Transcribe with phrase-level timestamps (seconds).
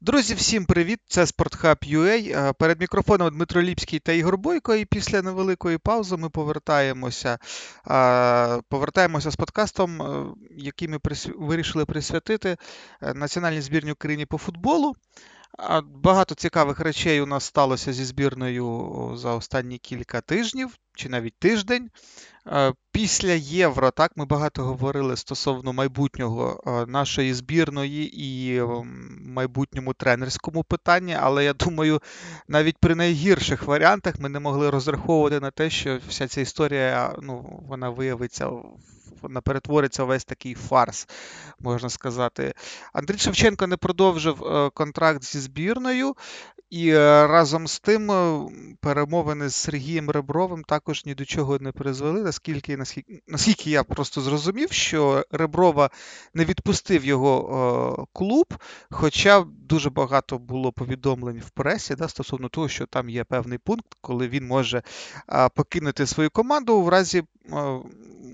[0.00, 1.00] Друзі, всім привіт!
[1.06, 2.48] Це SportHub.ua.
[2.48, 4.74] Е, перед мікрофоном Дмитро Ліпський та Ігор Бойко.
[4.74, 7.38] І після невеликої паузи ми повертаємося
[7.90, 10.26] е, повертаємося з подкастом, е,
[10.56, 10.98] який ми
[11.38, 12.56] вирішили присвятити
[13.14, 14.96] національній збірній Україні по футболу.
[15.84, 21.90] Багато цікавих речей у нас сталося зі збірною за останні кілька тижнів чи навіть тиждень.
[22.92, 28.62] Після Євро так ми багато говорили стосовно майбутнього нашої збірної і
[29.20, 32.00] майбутньому тренерському питанні, але я думаю,
[32.48, 37.62] навіть при найгірших варіантах ми не могли розраховувати на те, що вся ця історія ну,
[37.68, 38.50] вона виявиться
[39.22, 41.08] вона перетвориться весь такий фарс,
[41.60, 42.54] можна сказати.
[42.92, 46.14] Андрій Шевченко не продовжив е, контракт зі збірною,
[46.70, 48.48] і е, разом з тим е,
[48.80, 54.20] перемовини з Сергієм Ребровим також ні до чого не призвели, наскільки наскільки, наскільки я просто
[54.20, 55.90] зрозумів, що Реброва
[56.34, 58.54] не відпустив його клуб,
[58.90, 63.86] хоча дуже багато було повідомлень в пресі да, стосовно того, що там є певний пункт,
[64.00, 64.82] коли він може
[65.54, 67.22] покинути свою команду в разі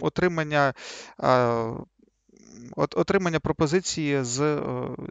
[0.00, 0.74] отримання
[2.77, 4.62] отримання пропозиції з е,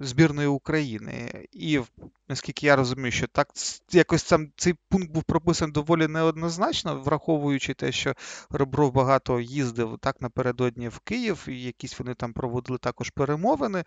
[0.01, 1.47] збірної України.
[1.51, 1.81] І
[2.29, 3.47] наскільки я розумію, що так
[3.91, 8.13] якось там цей пункт був прописаний доволі неоднозначно, враховуючи те, що
[8.49, 13.83] Ребров багато їздив так напередодні в Київ, і якісь вони там проводили також перемовини.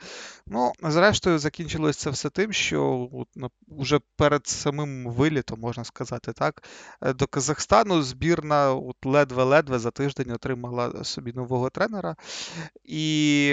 [0.47, 3.09] Ну, зрештою, закінчилось це все тим, що
[3.69, 6.63] вже перед самим вилітом, можна сказати, так,
[7.03, 12.17] е, до Казахстану збірна от ледве-ледве за тиждень отримала собі нового тренера.
[12.85, 13.46] І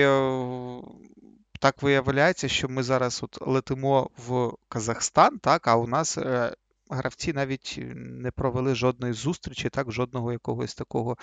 [1.63, 6.53] так виявляється, що ми зараз от летимо в Казахстан, так, а у нас е,
[6.89, 11.17] гравці навіть не провели жодної зустрічі, так, жодного якогось такого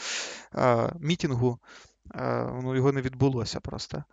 [0.54, 1.58] е, мітінгу.
[2.14, 4.04] Е, ну, Його не відбулося просто.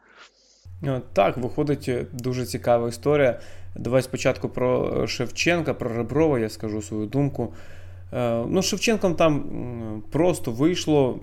[1.14, 3.40] Так, виходить дуже цікава історія.
[3.76, 7.54] Давай спочатку про Шевченка, про Реброва, я скажу свою думку.
[8.48, 11.20] Ну, Шевченком там просто вийшло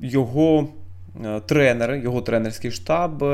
[0.00, 0.68] його
[1.46, 3.24] тренер, його тренерський штаб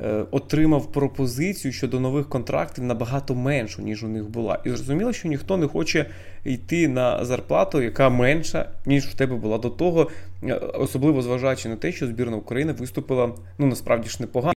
[0.00, 4.60] Е, отримав пропозицію щодо нових контрактів набагато меншу, ніж у них була.
[4.64, 6.06] І зрозуміло, що ніхто не хоче
[6.44, 10.10] йти на зарплату, яка менша, ніж в тебе була до того,
[10.42, 14.54] е, особливо зважаючи на те, що збірна України виступила ну насправді ж непогано.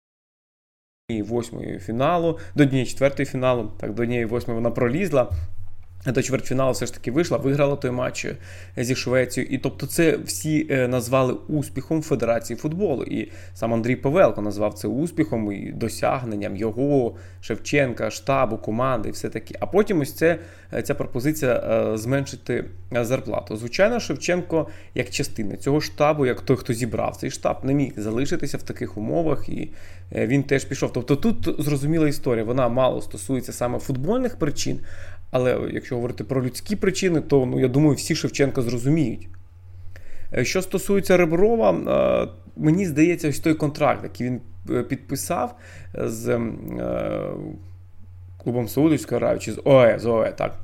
[1.09, 5.31] Восьмої фіналу, до дні четвертої фіналу, так до дні восьмої вона пролізла
[6.12, 8.38] до чвертьфіналу все ж таки вийшла, виграла той матч е,
[8.78, 9.53] зі Швецією.
[9.53, 13.03] І тобто це всі е, назвали успіхом Федерації футболу.
[13.03, 19.29] І сам Андрій Павелко назвав це успіхом і досягненням його, Шевченка, штабу, команди і все
[19.29, 19.56] таке.
[19.59, 20.40] А потім ось це,
[20.73, 23.57] е, ця пропозиція зменшити зарплату.
[23.57, 28.57] Звичайно, Шевченко, як частина цього штабу, як той, хто зібрав цей штаб, не міг залишитися
[28.57, 29.72] в таких умовах, і
[30.12, 30.94] він теж пішов.
[30.94, 34.79] Тобто тут зрозуміла історія, вона мало стосується саме футбольних причин.
[35.31, 39.27] Але якщо говорити про людські причини, то ну, я думаю, всі Шевченка зрозуміють.
[40.33, 45.55] Е, що стосується Реброва, е, мені здається, ось той контракт, який він е, підписав
[45.93, 46.39] з
[48.43, 50.59] клубом Саудівської Аравії, чи з ОЕ, з ОЕ, так.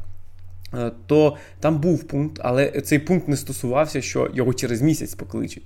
[1.06, 5.64] То там був пункт, але цей пункт не стосувався, що його через місяць покличуть.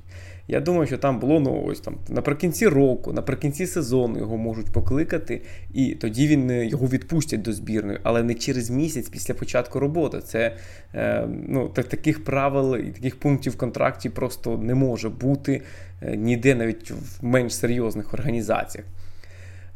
[0.48, 5.42] Я думаю, що там було ну ось там наприкінці року, наприкінці сезону його можуть покликати,
[5.74, 10.20] і тоді він е, його відпустять до збірної, але не через місяць після початку роботи.
[10.20, 10.56] Це
[10.94, 15.62] е, ну так, таких правил і таких пунктів в контракті просто не може бути
[16.02, 18.88] е, ніде, навіть в менш серйозних організаціях.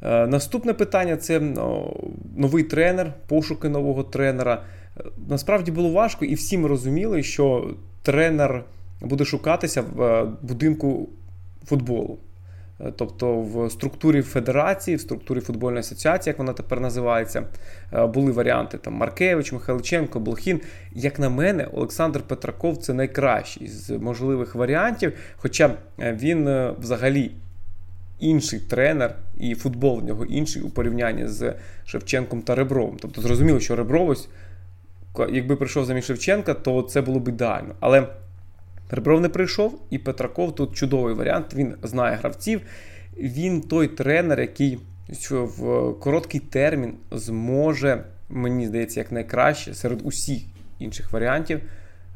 [0.03, 1.95] Е, наступне питання це ну,
[2.37, 4.63] новий тренер, пошуки нового тренера.
[5.27, 8.63] Насправді було важко, і всі ми розуміли, що тренер
[9.01, 11.09] буде шукатися в е, будинку
[11.65, 12.17] футболу.
[12.79, 17.43] Е, тобто в структурі федерації, в структурі футбольної асоціації, як вона тепер називається,
[17.93, 20.61] е, були варіанти там Маркевич, Михайличенко, Блохін.
[20.93, 25.13] Як на мене, Олександр Петраков це найкращий з можливих варіантів.
[25.37, 27.31] Хоча він взагалі
[28.19, 31.53] інший тренер, і футбол в нього інший у порівнянні з
[31.85, 32.97] Шевченком та Ребровим.
[33.01, 34.29] Тобто зрозуміло, що Ребровось,
[35.29, 37.75] якби прийшов замість Шевченка, то це було б ідеально.
[37.79, 38.07] Але
[38.91, 41.53] Ребров не прийшов, і Петраков тут чудовий варіант.
[41.55, 42.61] Він знає гравців.
[43.17, 44.79] Він той тренер, який
[45.29, 50.41] в короткий термін зможе, мені здається, як найкраще серед усіх
[50.79, 51.61] інших варіантів.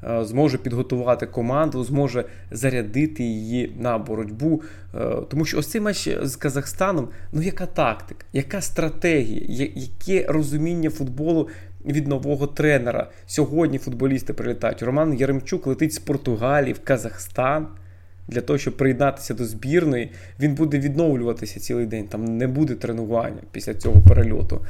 [0.04, 4.62] Е, зможе підготувати команду, зможе зарядити її на боротьбу.
[4.96, 10.90] Е, тому що ось цей матч з Казахстаном, ну яка тактика, яка стратегія, яке розуміння
[10.90, 11.50] футболу
[11.86, 13.10] від нового тренера.
[13.26, 14.84] Сьогодні футболісти прилітають.
[14.84, 17.68] Роман Яремчук летить з Португалії в Казахстан.
[18.28, 22.08] для того, щоб приєднатися до збірної, він буде відновлюватися цілий день.
[22.08, 24.66] Там не буде тренування після цього перельоту.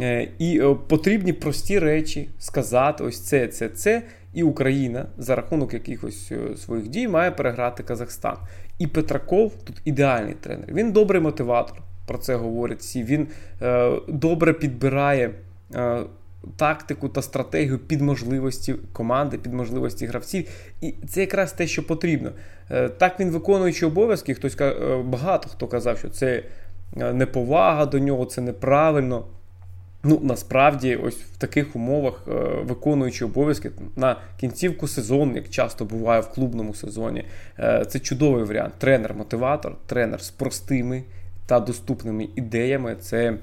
[0.00, 4.02] Е, і е, потрібні прості речі сказати: ось це, це, це.
[4.34, 8.36] І Україна за рахунок якихось е, своїх дій має переграти Казахстан.
[8.78, 10.72] І Петраков тут ідеальний тренер.
[10.72, 13.04] Він добрий мотиватор, про це говорять всі.
[13.04, 13.28] Він
[13.62, 15.30] е, добре підбирає
[15.74, 16.00] е,
[16.56, 20.48] тактику та стратегію під можливості команди, під можливості гравців.
[20.80, 22.32] І це якраз те, що потрібно.
[22.70, 26.42] Е, так він виконуючи обов'язки, хтось е, багато хто казав, що це
[26.96, 29.24] е, неповага до нього, це неправильно.
[30.06, 32.22] Ну, насправді, ось в таких умовах,
[32.62, 37.24] виконуючи обов'язки на кінцівку сезону, як часто буває в клубному сезоні,
[37.88, 38.74] це чудовий варіант.
[38.78, 41.02] Тренер-мотиватор, тренер з простими
[41.46, 42.96] та доступними ідеями.
[43.00, 43.34] Це,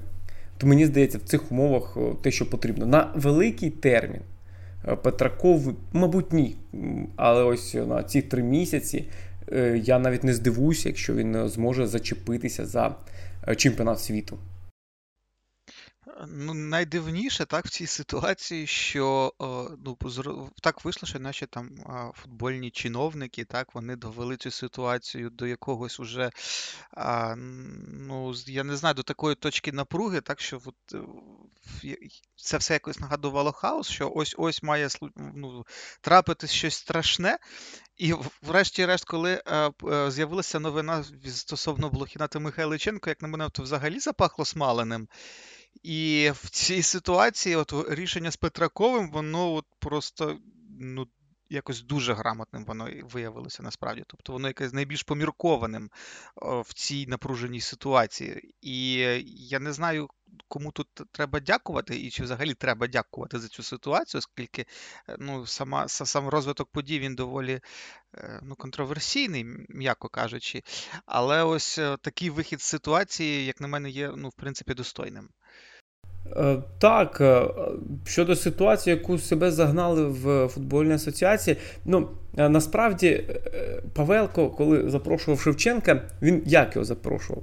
[0.62, 2.86] то мені здається, в цих умовах те, що потрібно.
[2.86, 4.20] На великий термін
[4.88, 6.56] е, Петраков, мабуть, ні.
[7.16, 9.04] Але ось на ці три місяці
[9.74, 12.94] я навіть не здивуюся, якщо він зможе зачепитися за
[13.56, 14.38] чемпіонат світу.
[16.26, 19.32] Ну, найдивніше так в цій ситуації, що
[19.84, 21.70] ну, так вийшло, що наші там
[22.14, 26.30] футбольні чиновники, так, вони довели цю ситуацію до якогось уже,
[27.86, 30.74] ну, я не знаю, до такої точки напруги, так що от,
[31.84, 31.96] е,
[32.36, 35.66] це все якось нагадувало хаос, що ось ось має ну,
[36.00, 37.38] трапитись щось страшне.
[37.96, 43.62] І врешті-решт, коли е, е, з'явилася новина стосовно Блохіна та Михайличенко, як на мене, то
[43.62, 45.08] взагалі запахло смаленим.
[45.82, 50.38] І в цій ситуації от рішення з Петраковим, воно от просто
[50.80, 51.06] ну,
[51.48, 54.04] якось дуже грамотним воно виявилося насправді.
[54.06, 55.90] Тобто воно якесь найбільш поміркованим
[56.42, 58.54] в цій напруженій ситуації.
[58.60, 58.92] І
[59.26, 60.08] я не знаю,
[60.52, 64.66] кому тут треба дякувати, і чи взагалі треба дякувати за цю ситуацію, оскільки
[65.08, 67.60] е, ну, сама, сам розвиток подій він доволі
[68.14, 70.62] е, ну, контроверсійний, м'яко кажучи.
[71.06, 75.28] Але ось е, такий вихід з ситуації, як на мене, є ну, в принципі достойним.
[76.36, 77.42] Е, так, е,
[78.04, 82.08] щодо ситуації, яку себе загнали в футбольній асоціації, ну
[82.38, 83.24] е, насправді
[83.94, 87.42] Павелко, коли запрошував Шевченка, він як його запрошував?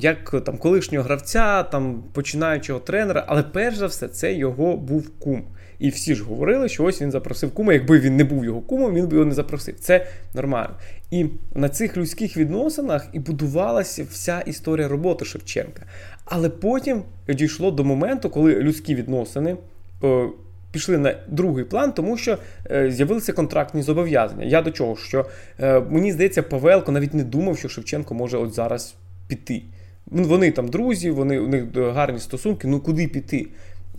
[0.00, 5.44] Як там колишнього гравця, там починаючого тренера, але перш за все, це його був кум.
[5.78, 7.72] І всі ж говорили, що ось він запросив кума.
[7.72, 9.74] Якби він не був його кумом, він би його не запросив.
[9.80, 10.74] Це нормально.
[11.10, 15.82] І на цих людських відносинах і будувалася вся історія роботи Шевченка.
[16.24, 19.56] Але потім дійшло до моменту, коли людські відносини.
[20.04, 20.28] Е,
[20.72, 22.38] пішли на другий план, тому що
[22.70, 24.44] е, з'явилися контрактні зобов'язання.
[24.44, 24.96] Я до чого?
[24.96, 25.26] Що
[25.60, 28.94] е, мені здається, Павелко навіть не думав, що Шевченко може от зараз
[29.28, 29.62] піти.
[30.06, 33.46] Вони там друзі, вони у них гарні стосунки, ну куди піти?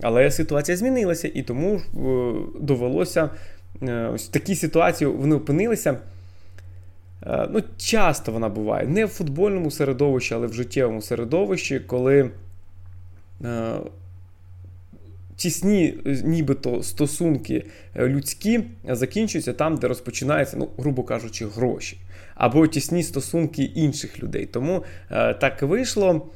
[0.02, 1.82] Але ситуація змінилася, і тому е,
[2.60, 3.30] довелося
[3.82, 5.98] е, ось в такій ситуації вони опинилися.
[7.28, 8.88] Е, ну, Часто вона буває.
[8.88, 12.30] Не в футбольному середовищі, але в життєвому середовищі, коли
[15.36, 17.66] тісні, нібито стосунки
[17.96, 21.98] людські закінчуються там, де розпочинаються, ну, грубо кажучи, гроші.
[22.36, 24.46] Або тісні стосунки інших людей.
[24.46, 24.84] Тому
[25.40, 26.30] так вийшло.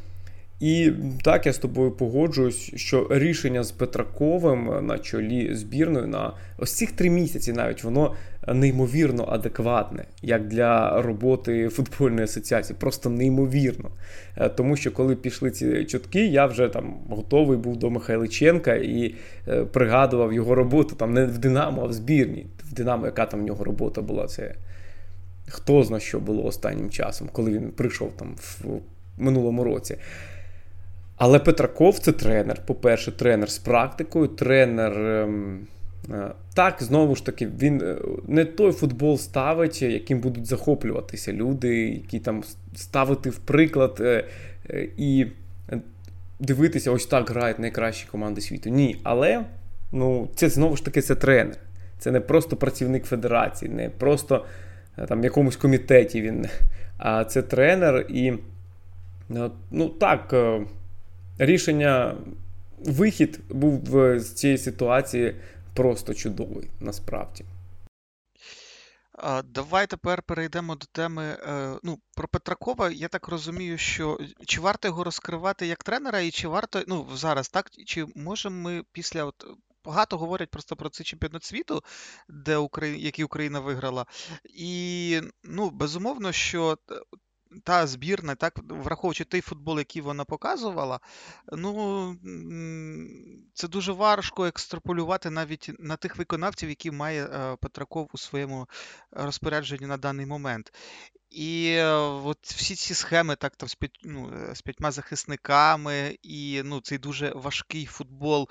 [0.63, 0.91] І
[1.23, 6.91] так, я з тобою погоджуюсь, що рішення з Петраковим на чолі збірної на ось цих
[6.91, 8.15] три місяці навіть воно
[8.47, 12.77] неймовірно адекватне, як для роботи футбольної асоціації.
[12.79, 13.89] Просто неймовірно.
[14.37, 19.15] Е, тому що коли пішли ці чутки, я вже там готовий був до Михайличенка і
[19.47, 22.45] е, пригадував його роботу там не в Динамо, а в збірні.
[22.63, 24.55] В Динамо, яка там в нього робота була, це
[25.47, 28.65] хто зна що було останнім часом, коли він прийшов там в
[29.17, 29.97] минулому році.
[31.23, 32.61] Але Петраков це тренер.
[32.65, 34.99] По-перше, тренер з практикою, тренер.
[34.99, 35.59] Ем,
[36.11, 37.95] е, так, знову ж таки, він е,
[38.27, 42.43] не той футбол ставить, яким будуть захоплюватися люди, які там
[42.75, 44.25] ставити в приклад е,
[44.97, 45.25] і
[46.39, 48.69] дивитися, ось так грають найкращі команди світу.
[48.69, 49.45] Ні, але
[49.91, 51.57] ну, це знову ж таки це тренер.
[51.99, 54.45] Це не просто працівник федерації, не просто
[55.07, 56.45] там в якомусь комітеті він,
[56.97, 58.33] а це тренер і
[59.71, 60.33] ну так
[61.37, 62.15] рішення,
[62.77, 63.81] вихід був
[64.19, 65.35] з цієї ситуації
[65.73, 67.45] просто чудовий насправді.
[69.43, 71.23] Давай тепер перейдемо до теми.
[71.23, 72.89] Е, ну, Про Петракова.
[72.89, 77.49] Я так розумію, що чи варто його розкривати як тренера, і чи варто ну зараз
[77.49, 79.45] так, чи можемо ми після от.
[79.85, 81.83] Багато говорять просто про цей чемпіонат світу,
[82.29, 83.01] де Украї...
[83.01, 84.05] який Україна виграла.
[84.43, 86.77] І ну, безумовно, що
[87.63, 90.99] та збірна, так, враховуючи той футбол, який вона показувала,
[91.51, 92.15] ну
[93.53, 98.67] це дуже важко екстраполювати навіть на тих виконавців, які має е, Петраков у своєму
[99.11, 100.73] розпорядженні на даний момент.
[101.29, 101.93] І е,
[102.25, 106.97] от всі ці схеми, так там з п'ять, ну, з п'ятьма захисниками, і ну, цей
[106.97, 108.49] дуже важкий футбол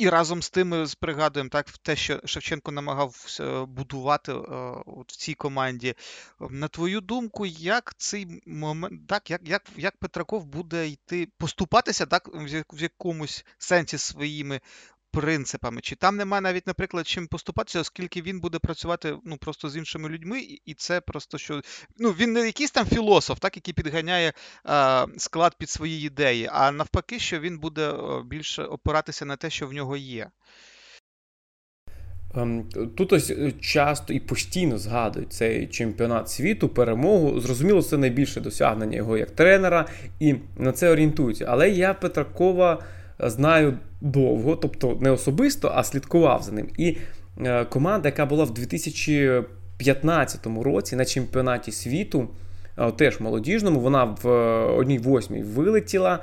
[0.00, 4.36] і разом з тим ми пригадуємо так те, що Шевченко намагався будувати е,
[4.86, 5.94] от в цій команді.
[6.50, 12.28] На твою думку, як цей момент, так, як як, як Петраков буде йти поступатися так,
[12.72, 14.60] в якомусь сенсі своїми
[15.12, 15.80] принципами.
[15.80, 20.08] Чи там немає навіть, наприклад, чим поступатися, оскільки він буде працювати ну, просто з іншими
[20.08, 21.60] людьми, і це просто що.
[21.98, 24.32] Ну, Він не якийсь там філософ, так, який підганяє
[24.66, 29.66] е, склад під свої ідеї, а навпаки, що він буде більше опиратися на те, що
[29.66, 30.30] в нього є.
[32.34, 32.64] Ем,
[32.96, 37.40] тут ось е, часто і постійно згадують цей чемпіонат світу, перемогу.
[37.40, 39.86] Зрозуміло, це найбільше досягнення його як тренера,
[40.20, 41.46] і на це орієнтуються.
[41.48, 42.82] Але я Петракова
[43.22, 46.68] знаю довго, тобто не особисто, а слідкував за ним.
[46.76, 46.96] І
[47.40, 52.28] е, команда, яка була в 2015 році на чемпіонаті світу,
[52.78, 54.30] е, теж молодіжному, вона в е,
[54.72, 56.18] одній восьмій вилетіла.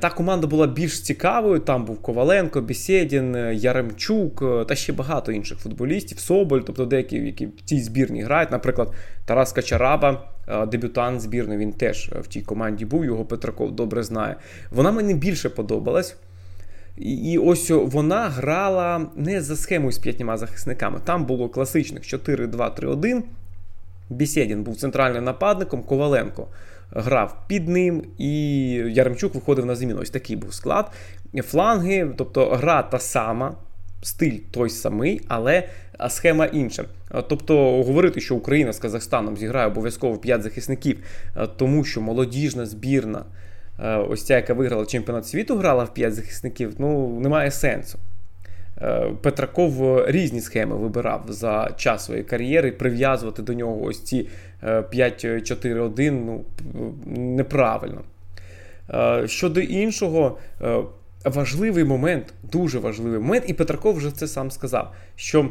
[0.00, 1.58] Та команда була більш цікавою.
[1.58, 7.62] Там був Коваленко, Бесєдін, Яремчук та ще багато інших футболістів, Соболь, тобто деякі, які в
[7.64, 8.50] цій збірні грають.
[8.50, 8.92] Наприклад,
[9.26, 10.30] Тарас Качараба,
[10.68, 14.36] дебютант збірної, він теж в тій команді був, його Петраков добре знає.
[14.70, 16.16] Вона мені більше подобалась.
[16.96, 21.00] І ось вона грала не за схемою з п'ятьма захисниками.
[21.04, 23.22] Там було класичних 4-2-3-1.
[24.10, 26.48] Бісєдін був центральним нападником, Коваленко
[26.90, 28.30] грав під ним, і
[28.70, 30.00] Яремчук виходив на заміну.
[30.00, 30.90] Ось такий був склад.
[31.42, 33.54] Фланги, тобто гра та сама,
[34.02, 35.68] стиль той самий, але
[36.08, 36.84] схема інша.
[37.28, 40.98] Тобто говорити, що Україна з Казахстаном зіграє обов'язково 5 захисників,
[41.56, 43.24] тому що молодіжна збірна.
[43.80, 47.98] Е, ось ця, яка виграла чемпіонат світу, грала в 5 захисників, ну немає сенсу.
[48.82, 54.28] Е, Петраков різні схеми вибирав за час своєї кар'єри, прив'язувати до нього ось ці
[54.62, 56.44] 5-4-1 е, ну,
[57.06, 58.00] неправильно.
[59.26, 60.38] Щодо іншого,
[61.24, 65.50] важливий момент, дуже важливий момент, і Петраков вже це сам сказав, що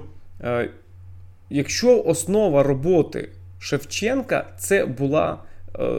[1.50, 5.44] якщо основа роботи Шевченка це була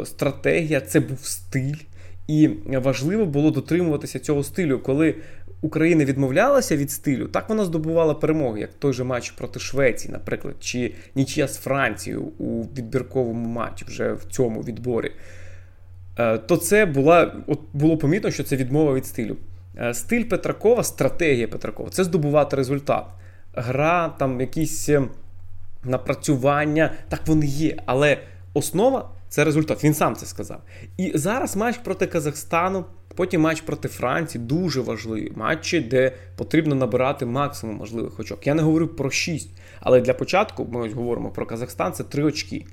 [0.04, 1.76] стратегія, це був стиль.
[2.28, 4.78] І важливо було дотримуватися цього стилю.
[4.78, 5.14] Коли
[5.60, 10.54] Україна відмовлялася від стилю, так вона здобувала перемоги, як той же матч проти Швеції, наприклад,
[10.60, 15.12] чи нічия з Францією у відбірковому матчі вже в цьому відборі.
[16.18, 19.36] Е, то це була, от було помітно, що це відмова від стилю.
[19.80, 23.04] Е, стиль Петракова, стратегія Петракова це здобувати результат.
[23.54, 25.10] Гра, там якісь ем,
[25.84, 27.76] напрацювання, так вони є.
[27.86, 28.18] Але
[28.54, 29.84] основа це результат.
[29.84, 30.62] Він сам це сказав.
[30.96, 37.26] І зараз матч проти Казахстану, потім матч проти Франції дуже важливі матчі, де потрібно набирати
[37.26, 38.46] максимум можливих очок.
[38.46, 42.22] Я не говорю про 6, але для початку ми ось говоримо про Казахстан, це 3
[42.22, 42.66] очки.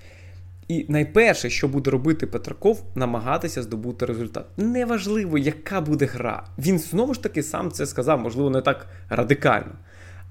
[0.68, 4.46] І найперше, що буде робити Петраков, намагатися здобути результат.
[4.58, 6.44] Неважливо, яка буде гра.
[6.58, 9.72] Він знову ж таки сам це сказав, можливо, не так радикально,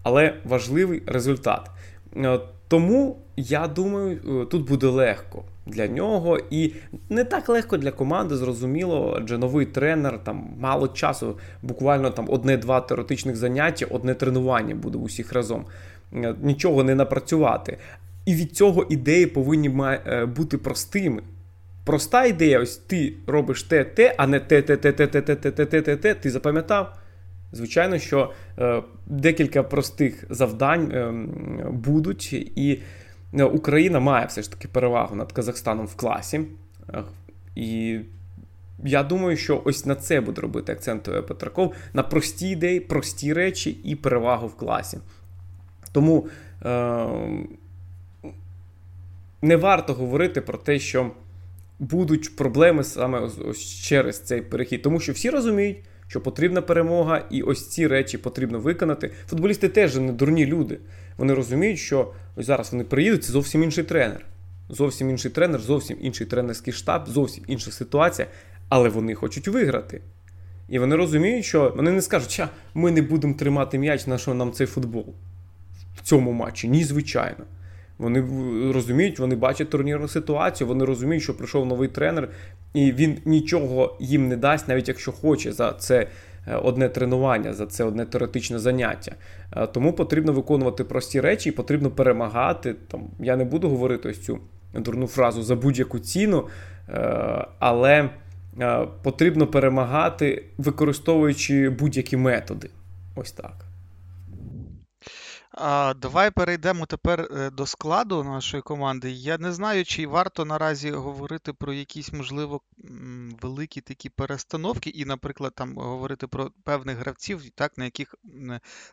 [0.03, 1.71] але важливий результат.
[2.17, 6.39] Е, тому я думаю, е, тут буде легко для нього.
[6.51, 6.73] І
[7.09, 12.81] не так легко для команди, зрозуміло, адже новий тренер, там мало часу, буквально там одне-два
[12.81, 15.65] теоретичних заняття, одне тренування буде усіх разом.
[16.15, 17.79] Е, нічого не напрацювати.
[18.27, 21.23] І від цього ідеї повинні е, бути простими.
[21.85, 25.37] Проста ідея, ось ти робиш те, те, а не те, те, те, те, те, те,
[25.37, 26.99] те, те, те, те, те, ти запам'ятав.
[27.53, 31.13] Звичайно, що е, декілька простих завдань е,
[31.71, 32.81] будуть, і
[33.39, 36.41] Е, Україна має все ж таки перевагу над Казахстаном в класі.
[36.95, 37.03] Е,
[37.55, 38.01] і
[38.85, 43.33] я думаю, що ось на це буде робити акцент е, Петраков на прості ідеї, прості
[43.33, 44.99] речі і перевагу в класі.
[45.93, 46.27] Тому
[46.65, 47.07] е-
[49.45, 51.11] не варто говорити про те, що
[51.79, 55.77] будуть проблеми саме ось через цей перехід, тому що всі розуміють.
[56.09, 59.11] Що потрібна перемога, і ось ці речі потрібно виконати.
[59.29, 60.79] Футболісти теж не дурні люди.
[61.17, 64.27] Вони розуміють, що ось зараз вони приїдуть, це зовсім інший тренер.
[64.69, 68.29] Зовсім інший тренер, зовсім інший тренерський штаб, зовсім інша ситуація,
[68.69, 70.01] але вони хочуть виграти.
[70.69, 74.35] І вони розуміють, що вони не скажуть, що ми не будемо тримати м'яч, на що
[74.35, 75.15] нам цей футбол
[75.97, 76.69] в цьому матчі.
[76.69, 77.45] Ні, звичайно.
[77.99, 78.25] Вони
[78.73, 82.29] розуміють, вони бачать турнірну ситуацію, вони розуміють, що прийшов новий тренер,
[82.75, 86.07] і він нічого їм не дасть, навіть якщо хоче за це
[86.47, 89.13] Е, одне тренування, за це одне теоретичне заняття.
[89.57, 92.75] Е, тому потрібно виконувати прості речі і потрібно перемагати.
[92.89, 94.39] Там, Я не буду говорити ось цю
[94.75, 96.49] дурну фразу за будь-яку ціну,
[97.59, 98.11] але
[99.03, 102.71] потрібно перемагати, використовуючи будь-які методи.
[103.17, 103.55] Ось так.
[105.57, 109.11] А, Давай перейдемо тепер е, до складу нашої команди.
[109.11, 112.61] Я не знаю, чи варто наразі говорити про якісь, можливо,
[113.43, 118.15] великі такі перестановки, і, наприклад, там говорити про певних гравців, так, на яких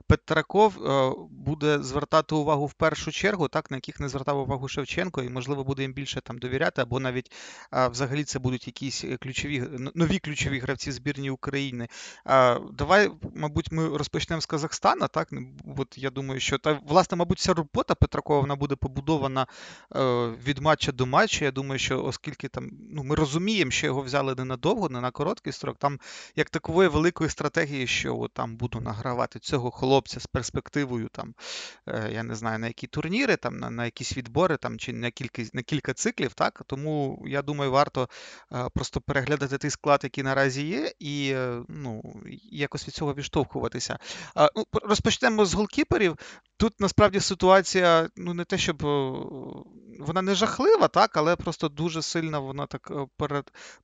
[0.08, 5.24] Петраков е, буде звертати увагу в першу чергу, так, на яких не звертав увагу Шевченко,
[5.24, 7.32] і, можливо, буде їм більше там довіряти, або навіть
[7.72, 9.64] взагалі це будуть якісь ключові
[9.96, 11.88] нові ключові гравці збірні України.
[12.74, 15.08] Давай, мабуть, ми розпочнемо з Казахстана.
[15.08, 15.30] так,
[15.78, 19.48] От я думаю, що що та, власне, мабуть, вся робота Петракова вона буде побудована
[19.96, 21.46] е, від матча до матчу.
[21.46, 25.12] Я думаю, що оскільки там ну, ми розуміємо, що його взяли не надовго, не на
[25.12, 26.00] короткий строк, там
[26.36, 31.34] як такової великої стратегії, що от, там буду награвати цього хлопця з перспективою, там,
[31.88, 35.12] е, я не знаю, на які турніри, там, на на якісь відбори там, чи на
[35.12, 36.34] кілька на кілька циклів.
[36.34, 38.10] так, Тому я думаю, варто
[38.52, 41.36] е, просто переглядати той склад, який наразі є, і
[41.68, 42.16] ну,
[42.52, 44.00] якось від цього відштовхуватися.
[44.56, 46.18] Ну, Розпочнемо з голкіперів.
[46.58, 48.84] Тут насправді ситуація, ну не те, щоб
[50.02, 52.92] вона не жахлива, так, але просто дуже сильно вона так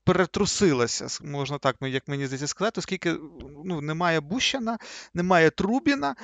[0.04, 3.16] перетрусилася, можна так, як мені здається сказати, оскільки
[3.66, 4.78] ну, немає Бущана,
[5.14, 6.16] немає Трубіна.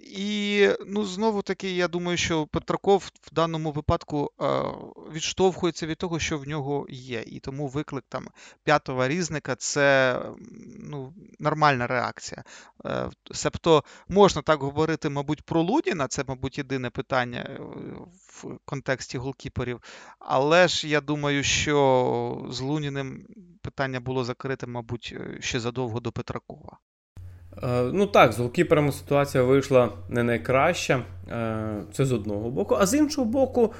[0.00, 4.30] І ну, знову таки, я думаю, що Петраков в даному випадку
[5.12, 7.24] відштовхується від того, що в нього є.
[7.26, 8.28] І тому виклик там
[8.64, 10.18] п'ятого різника це
[10.78, 12.44] ну, нормальна реакція.
[12.84, 17.60] Е, себто можна так говорити, мабуть, про Лудіна, це, мабуть, єдине питання е,
[18.12, 19.80] в контексті голкіперів.
[20.18, 23.26] Але ж я думаю, що з Луніним
[23.62, 26.78] питання було закрите, мабуть, е, ще задовго до Петракова.
[27.92, 31.04] Ну так, з голкіперами ситуація вийшла не найкраща.
[31.92, 33.74] Це з одного боку, а з іншого боку.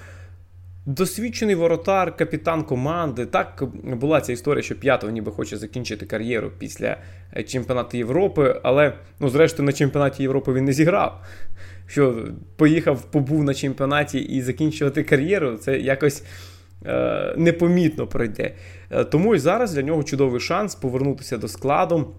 [0.89, 3.27] Досвідчений воротар, капітан команди.
[3.27, 6.97] Так була ця історія, що п'ятого ніби хоче закінчити кар'єру після
[7.37, 11.25] е, чемпіонату Європи, але ну, зрештою на чемпіонаті Європи він не зіграв.
[11.87, 16.25] Що поїхав, побув на чемпіонаті і закінчувати кар'єру, це якось
[16.87, 18.55] е, непомітно пройде.
[18.91, 22.15] Е, тому і зараз для нього чудовий шанс повернутися до складу.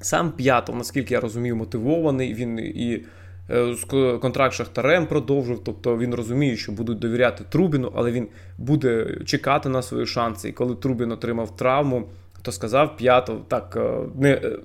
[0.00, 2.34] Сам п'ятов, наскільки я розумію, мотивований.
[2.34, 3.04] Він і
[3.50, 9.68] Е, контракт Шахтарем продовжив, тобто він розуміє, що будуть довіряти Трубіну, але він буде чекати
[9.68, 10.48] на свої шанси.
[10.48, 12.08] І коли Трубін отримав травму,
[12.42, 14.56] то сказав п'ятов так е, не е,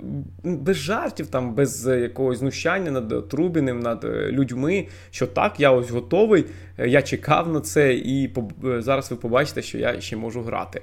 [0.43, 4.87] без жартів, там без якогось знущання над Трубіним, над людьми.
[5.11, 6.45] Що так, я ось готовий,
[6.77, 10.81] я чекав на це, і зараз ви побачите, що я ще можу грати.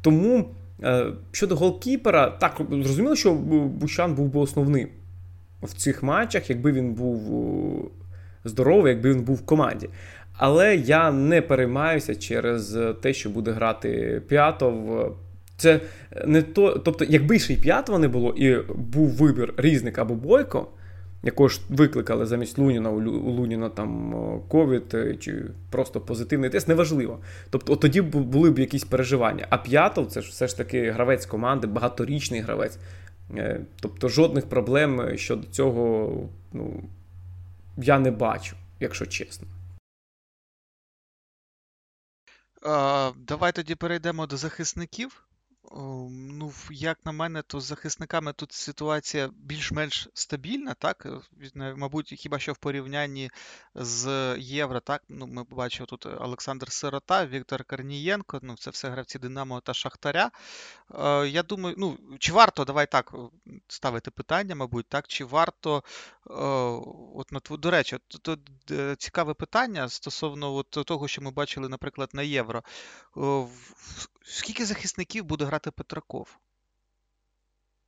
[0.00, 0.54] Тому
[1.32, 4.88] щодо голкіпера, так зрозуміло, що Бущан був би основним
[5.62, 7.92] в цих матчах, якби він був
[8.44, 9.88] здоровий, якби він був в команді.
[10.32, 15.06] Але я не переймаюся через те, що буде грати П'ятов.
[15.56, 15.80] Це
[16.26, 20.66] не то, тобто, якби ще й п'ятого не було, і був вибір різник або Бойко,
[21.22, 24.14] якого ж викликали замість Луніна, у Луніна там
[24.48, 27.18] ковід чи просто позитивний тест, неважливо.
[27.50, 29.46] Тобто, от тоді були б якісь переживання.
[29.50, 32.78] А п'ятов це ж все ж таки гравець команди, багаторічний гравець.
[33.30, 36.12] Е, тобто жодних проблем щодо цього
[36.52, 36.82] ну,
[37.76, 39.48] я не бачу, якщо чесно.
[43.16, 45.24] Давай тоді перейдемо до захисників.
[45.74, 51.06] Ну, як на мене, то з захисниками тут ситуація більш-менш стабільна, так?
[51.56, 53.30] Е, мабуть, хіба що в порівнянні
[53.74, 55.02] з Євро, так?
[55.08, 60.30] Ну, Ми бачимо тут Олександр Сирота, Віктор Корнієнко, ну, це все гравці Динамо та Шахтаря.
[60.94, 63.14] Е, я думаю, ну, чи варто, давай так
[63.68, 65.84] ставити питання, мабуть, так, чи варто,
[66.30, 66.34] е,
[67.14, 68.40] от, до речі, тут
[68.98, 72.62] цікаве питання стосовно от того, що ми бачили, наприклад, на Євро.
[74.22, 76.38] Скільки захисників буде грати Петраков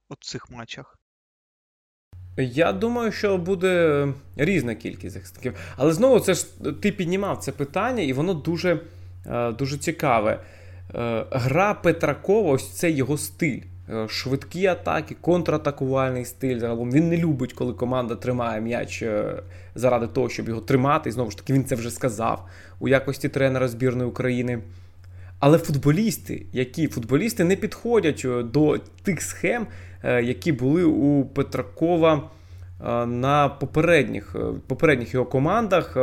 [0.09, 0.99] у цих матчах?
[2.37, 5.59] Я думаю, що буде різна кількість захисників.
[5.77, 6.47] Але знову це ж
[6.83, 8.81] ти піднімав це питання, і воно дуже
[9.27, 10.45] е, дуже цікаве.
[10.95, 13.61] Е, гра Петракова, ось це його стиль.
[13.91, 16.59] Е, швидкі атаки, контратакувальний стиль.
[16.59, 19.05] Загалом він не любить, коли команда тримає м'яч
[19.75, 21.09] заради того, щоб його тримати.
[21.09, 22.49] І знову ж таки, він це вже сказав
[22.81, 24.63] у якості тренера збірної України.
[25.47, 29.67] Але футболісти, які футболісти не підходять е, до тих схем,
[30.03, 32.31] е, які були у Петракова
[32.81, 35.97] е, на попередніх попередніх його командах,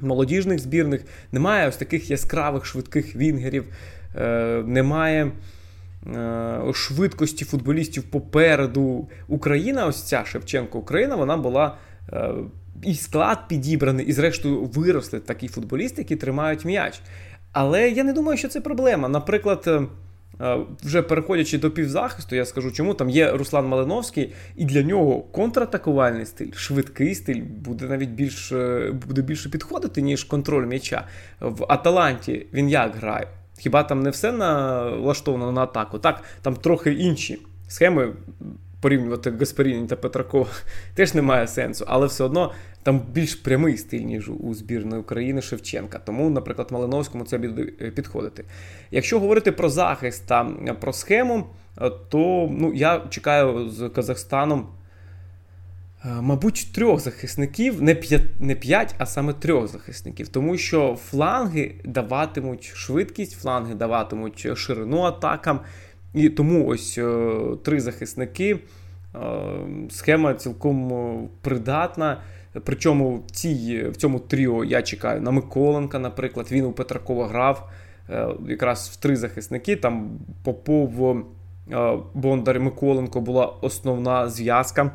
[0.00, 1.04] молодіжних збірних.
[1.32, 3.64] Немає ось таких яскравих швидких вінгерів,
[4.66, 5.32] немає
[6.74, 9.08] швидкості футболістів попереду.
[9.28, 11.76] Україна, ось ця Шевченко Україна, вона була.
[12.82, 17.00] І склад підібраний, і, зрештою, виросли такі футболісти, які тримають м'яч.
[17.52, 19.08] Але я не думаю, що це проблема.
[19.08, 19.64] Наприклад.
[19.66, 19.82] Е,
[20.40, 25.20] е, вже переходячи до півзахисту, я скажу, чому там є Руслан Малиновський, і для нього
[25.20, 31.06] контратакувальний стиль, швидкий стиль буде навіть більш е, буде більше підходити, ніж контроль м'яча.
[31.40, 33.28] В Аталанті він як грає?
[33.58, 35.98] Хіба там не все налаштовано на атаку?
[35.98, 37.38] Так, там трохи інші
[37.68, 38.12] схеми
[38.80, 40.46] порівнювати Гаспаріні та Петракова
[40.94, 45.98] теж немає сенсу, але все одно там більш прямий стиль, ніж у збірної України Шевченка.
[45.98, 48.44] Тому, наприклад, Малиновському це е, підходити.
[48.90, 50.44] Якщо говорити про захист та
[50.80, 51.46] про схему,
[51.80, 54.66] е, то ну, я чекаю з Казахстаном.
[56.04, 61.74] Е, мабуть, трьох захисників, не п'ять, не п'ять, а саме трьох захисників, тому що фланги
[61.84, 65.60] даватимуть швидкість, фланги даватимуть ширину атакам.
[66.14, 67.00] І тому ось
[67.64, 68.58] три захисники.
[69.90, 72.20] Схема цілком придатна.
[72.64, 77.70] Причому цій, в цьому тріо я чекаю на Миколенка, наприклад, він у Петракова грав
[78.10, 79.76] е, якраз в три захисники.
[79.76, 81.10] Там Попов
[81.72, 84.90] е, Бондар Миколенко була основна зв'язка.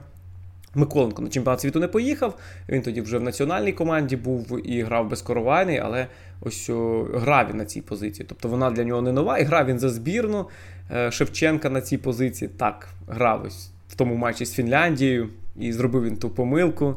[0.76, 2.38] Миколенко на чемпіонат світу не поїхав.
[2.70, 6.08] Він тоді вже в національній команді був і грав безкоровайний, але
[6.42, 6.70] ось
[7.14, 8.26] грав він на цій позиції.
[8.30, 10.46] Тобто вона для нього не нова, і грав він за збірну
[10.92, 12.50] е, Шевченка на цій позиції.
[12.58, 15.30] Так, грав ось в тому матчі з Фінляндією
[15.60, 16.96] і зробив він ту помилку.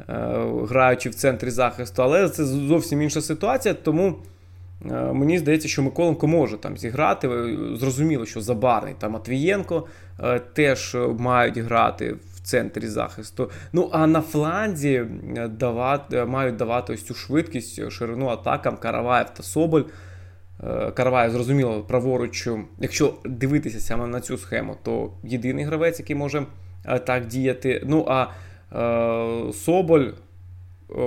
[0.00, 0.04] Е,
[0.68, 3.74] граючи в центрі захисту, але це зовсім інша ситуація.
[3.74, 4.14] Тому
[4.90, 7.56] е, мені здається, що Миколенко може там зіграти.
[7.74, 9.86] Зрозуміло, що Забарний та Матвієнко
[10.52, 13.50] теж мають грати в центрі захисту.
[13.72, 15.04] Ну а на фланзі
[15.50, 19.82] давати, мають давати ось цю швидкість, ширину атакам Караваєв та Соболь.
[20.94, 26.46] Караваєв, зрозуміло, праворуч, якщо дивитися саме на цю схему, то єдиний гравець, який може
[27.06, 27.82] так діяти.
[27.86, 28.26] Ну а
[28.72, 30.14] Е, Соболь е,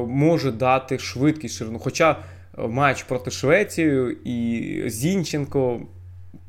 [0.08, 1.80] може дати швидкість ширину.
[1.80, 2.18] Хоча
[2.58, 5.82] матч проти Швеції і Зінченко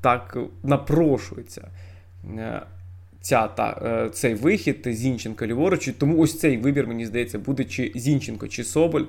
[0.01, 1.71] так напрошується.
[3.23, 7.93] Е, ця, та, Цей вихід Зінченко ліворуч, тому ось цей вибір, мені здається, буде чи
[7.95, 9.05] Зінченко, чи Соболь.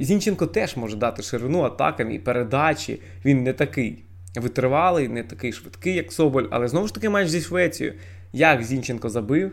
[0.00, 3.00] Зінченко теж може дати ширину атакам і передачі.
[3.24, 4.04] Він не такий
[4.36, 7.94] витривалий, не такий швидкий, як Соболь, але знову ж таки матч зі Швецією.
[8.32, 9.52] Як Зінченко забив,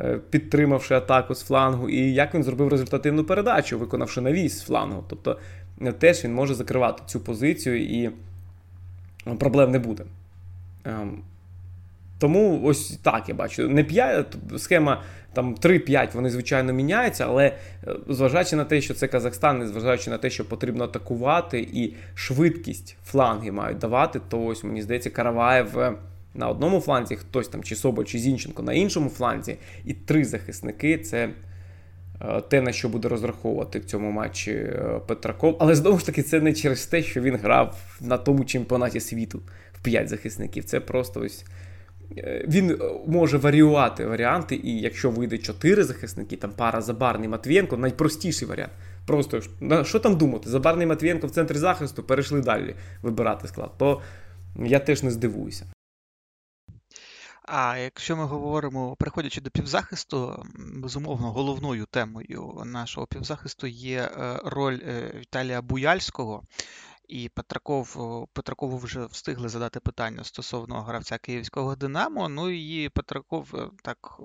[0.00, 5.04] Е, підтримавши атаку з флангу, і як він зробив результативну передачу, виконавши навіс з флангу.
[5.08, 5.38] Тобто
[5.82, 8.10] е, теж він може закривати цю позицію і
[9.26, 10.04] е, проблем не буде.
[12.18, 13.68] Тому ось так я бачу.
[13.68, 15.02] Не 5, схема
[15.32, 17.52] там 3-5, вони, звичайно, міняються, але
[18.08, 22.96] зважаючи на те, що це Казахстан, і зважаючи на те, що потрібно атакувати, і швидкість
[23.04, 25.98] фланги мають давати, то ось мені здається, Караваєв
[26.34, 30.98] на одному фланзі, хтось там чи Соболь, чи Зінченко на іншому фланзі, і три захисники
[30.98, 31.28] це.
[32.20, 35.56] Е, те, на що буде розраховувати в цьому матчі е, Петраков.
[35.60, 39.42] Але знову ж таки, це не через те, що він грав на тому чемпіонаті світу
[39.72, 40.64] в п'ять захисників.
[40.64, 41.55] Це просто ось е,
[42.48, 48.72] він може варіювати варіанти, і якщо вийде чотири захисники, там пара Забарний Матвієнко, найпростіший варіант.
[49.06, 49.40] Просто
[49.84, 50.50] що там думати?
[50.50, 54.02] Забарний Матвієнко в центрі захисту перейшли далі вибирати склад, то
[54.58, 55.66] я теж не здивуюся.
[57.48, 64.78] А якщо ми говоримо, переходячи до півзахисту, безумовно, головною темою нашого півзахисту є е, роль
[64.82, 66.42] е, Віталія Буяльського.
[67.08, 72.28] І Петраков, Петракову вже встигли задати питання стосовно гравця київського Динамо.
[72.28, 74.20] Ну і Петраков е, так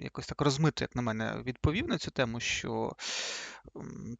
[0.00, 2.92] якось так розмито, як на мене, відповів на цю тему, що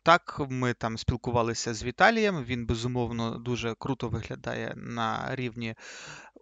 [0.02, 2.44] так, ми там спілкувалися з Віталієм.
[2.44, 5.74] Він безумовно дуже круто виглядає на рівні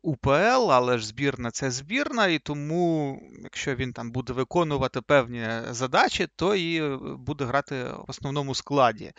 [0.03, 6.29] УПЛ, але ж збірна це збірна, і тому, якщо він там буде виконувати певні задачі,
[6.37, 9.13] то і буде грати в основному складі.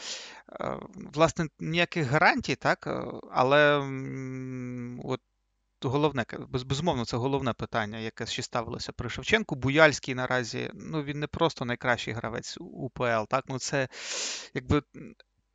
[0.59, 0.77] Е,
[1.13, 3.77] власне, ніяких гарантій, так, е, але
[5.03, 5.21] от
[5.83, 9.55] головне, безумовно, це головне питання, яке ще ставилося при Шевченку.
[9.55, 13.87] Буяльський наразі, ну він не просто найкращий гравець УПЛ, так, ну це
[14.53, 14.81] якби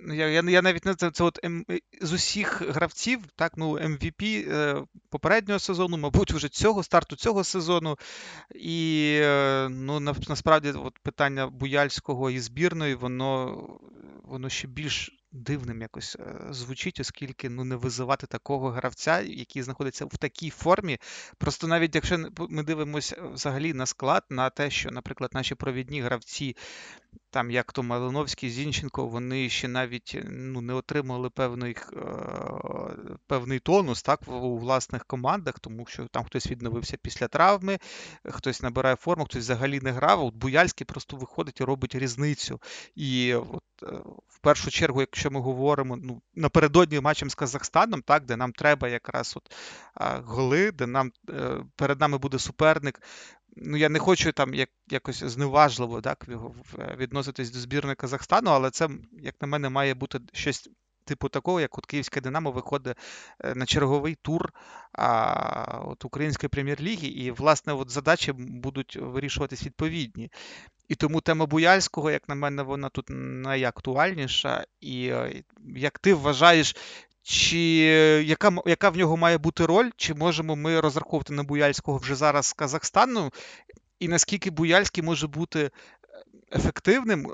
[0.00, 3.72] я я, я навіть не це, це от М, е, з усіх гравців, так, ну,
[3.72, 7.98] MVP е, попереднього сезону, мабуть, вже цього старту цього сезону.
[8.54, 13.62] І е, ну, насправді от питання Буяльського і збірної, воно
[14.24, 20.04] воно ще більш дивним якось е, звучить, оскільки ну, не визивати такого гравця, який знаходиться
[20.04, 20.98] в такій формі.
[21.38, 22.18] Просто навіть якщо
[22.48, 26.56] ми дивимося взагалі на склад, на те, що, наприклад, наші провідні гравці
[27.30, 31.98] там як то Малиновський, Зінченко, вони ще навіть ну, не отримали певний е,
[33.26, 37.78] певний тонус так, у власних командах, тому що там хтось відновився після травми,
[38.24, 40.24] хтось набирає форму, хтось взагалі не грав.
[40.24, 42.60] От Буяльський просто виходить і робить різницю.
[42.94, 43.86] І от, е,
[44.28, 48.52] в першу чергу, якщо якщо ми говоримо ну, напередодні матчем з Казахстаном, так, де нам
[48.52, 49.54] треба якраз от
[49.94, 53.00] а, голи, де нам е, перед нами буде суперник.
[53.56, 56.26] Ну, я не хочу там як, якось зневажливо так,
[56.96, 60.68] відноситись до збірної Казахстану, але це, як на мене, має бути щось
[61.04, 62.96] типу такого, як от Київське Динамо виходить
[63.44, 64.52] е, на черговий тур
[64.92, 70.30] а, от Української прем'єр-ліги, і, власне, от задачі будуть вирішуватись відповідні.
[70.88, 74.64] І тому тема Буяльського, як на мене, вона тут найактуальніша.
[74.80, 75.42] І е,
[75.76, 76.76] як ти вважаєш,
[77.22, 77.58] чи
[78.24, 79.90] яка яка в нього має бути роль?
[79.96, 83.32] Чи можемо ми розраховувати на Буяльського вже зараз з Казахстану?
[84.00, 85.70] І наскільки Буяльський може бути
[86.52, 87.30] ефективним,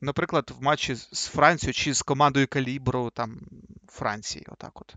[0.00, 3.40] наприклад, в матчі з Францією чи з командою Калібру там
[3.88, 4.46] Франції?
[4.48, 4.94] Отак от.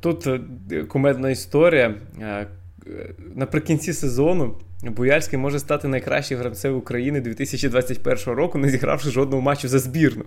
[0.00, 0.26] Тут
[0.72, 1.94] е, кумедна історія.
[2.90, 9.68] Е, наприкінці сезону Буяльський може стати найкращим гравцем України 2021 року, не зігравши жодного матчу
[9.68, 10.24] за збірну.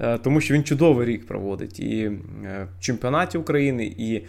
[0.00, 4.24] Е, тому що він чудовий рік проводить і в чемпіонаті України, і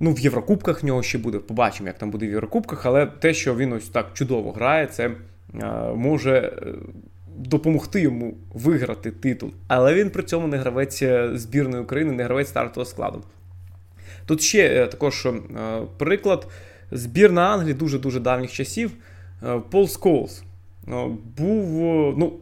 [0.00, 1.38] ну, в Єврокубках в нього ще буде.
[1.38, 5.10] Побачимо, як там буде в Єврокубках, але те, що він ось так чудово грає, це
[5.94, 6.72] може е,
[7.36, 9.50] допомогти йому виграти титул.
[9.68, 13.22] Але він при цьому не гравець е, збірної України, не гравець стартового складу.
[14.30, 15.28] Тут ще е, також
[15.96, 16.46] приклад.
[16.90, 18.90] Збірна Англії дуже-дуже давніх часів.
[19.70, 20.42] Пол Сколс
[21.36, 21.66] був
[22.18, 22.32] ну,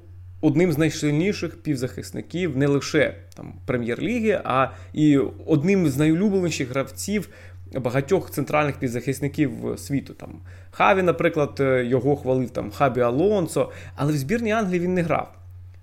[0.40, 7.28] одним з найсильніших півзахисників не лише там, прем'єр-ліги, а і одним з найулюбленіших гравців
[7.74, 10.14] багатьох центральних півзахисників світу.
[10.14, 15.02] Там Хаві, наприклад, е, його хвалив там Хабі Алонсо, але в збірній Англії він не
[15.02, 15.34] грав.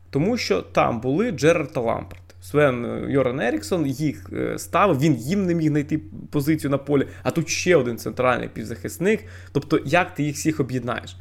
[0.10, 2.25] Тому що там були Джерард та Лампард.
[2.50, 6.00] Свен е, Йоран Еріксон їх е, ставив, він їм не міг знайти
[6.32, 9.26] позицію на полі, а тут ще один центральний півзахисник.
[9.52, 11.18] Тобто, як ти їх всіх об'єднаєш?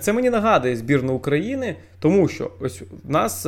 [0.00, 3.46] Це мені нагадує збірну України, тому що ось у нас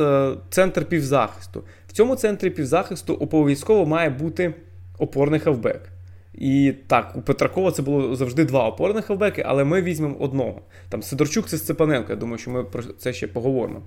[0.49, 1.63] центр півзахисту.
[1.87, 4.53] В цьому центрі півзахисту обов'язково має бути
[4.97, 5.81] опорний хавбек.
[6.33, 10.61] І так, у Петракова це було завжди два опорних хавбеки, але ми візьмемо одного.
[10.89, 13.81] Там Сидорчук це Степаненко, я думаю, що ми про це ще поговоримо.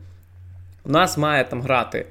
[0.85, 2.07] У нас має там грати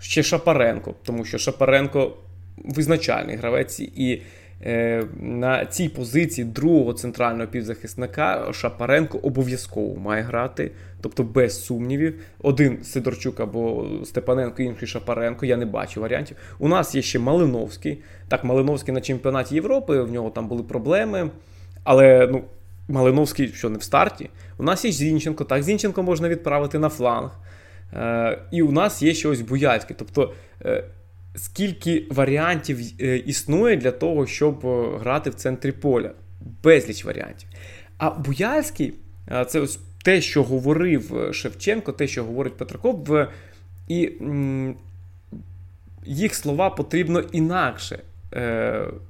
[0.00, 2.16] ще Шапаренко, тому що Шапаренко
[2.64, 4.22] визначальний гравець, і
[4.66, 12.20] Е, на цій позиції другого центрального півзахисника Шапаренко обов'язково має грати, тобто без сумнівів.
[12.42, 15.46] Один Сидорчук або Степаненко, інший Шапаренко.
[15.46, 16.36] Я не бачу варіантів.
[16.58, 17.98] У нас є ще Малиновський.
[18.28, 21.30] Так, Малиновський на чемпіонаті Європи, в нього там були проблеми.
[21.84, 22.44] Але ну,
[22.88, 24.30] Малиновський, що не в старті.
[24.58, 25.44] У нас є Зінченко.
[25.44, 27.30] Так, Зінченко можна відправити на фланг.
[27.94, 29.96] Е, І у нас є ще ось Буяльський.
[29.98, 30.34] Тобто.
[30.64, 30.84] Е,
[31.36, 34.66] скільки варіантів е, існує для того, щоб
[35.00, 36.10] грати в центрі поля.
[36.62, 37.48] Безліч варіантів.
[37.98, 38.94] А Буяльський
[39.48, 43.26] це ось те, що говорив Шевченко, те, що говорить Петраков,
[43.88, 44.10] і
[46.06, 47.98] їх слова потрібно інакше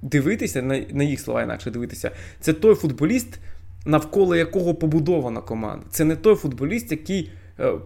[0.02, 0.62] дивитися,
[0.92, 2.10] на їх слова інакше дивитися.
[2.40, 3.40] Це той футболіст,
[3.84, 5.86] навколо якого побудована команда.
[5.90, 7.30] Це не той футболіст, який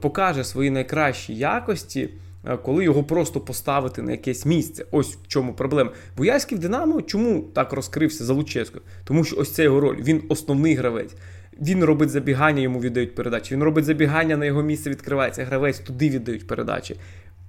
[0.01, 2.11] покаже свої найкращі якості.
[2.49, 4.85] Е, коли його просто поставити на якесь місце.
[4.91, 5.91] Ось в чому проблема.
[6.17, 8.83] Боярський в Динамо чому так розкрився за Луческою?
[9.05, 9.97] Тому що ось це його роль.
[9.97, 11.15] Він основний гравець.
[11.61, 13.55] Він робить забігання, йому віддають передачі.
[13.55, 15.45] Він робить забігання, на його місце відкривається.
[15.45, 16.97] Гравець туди віддають передачі.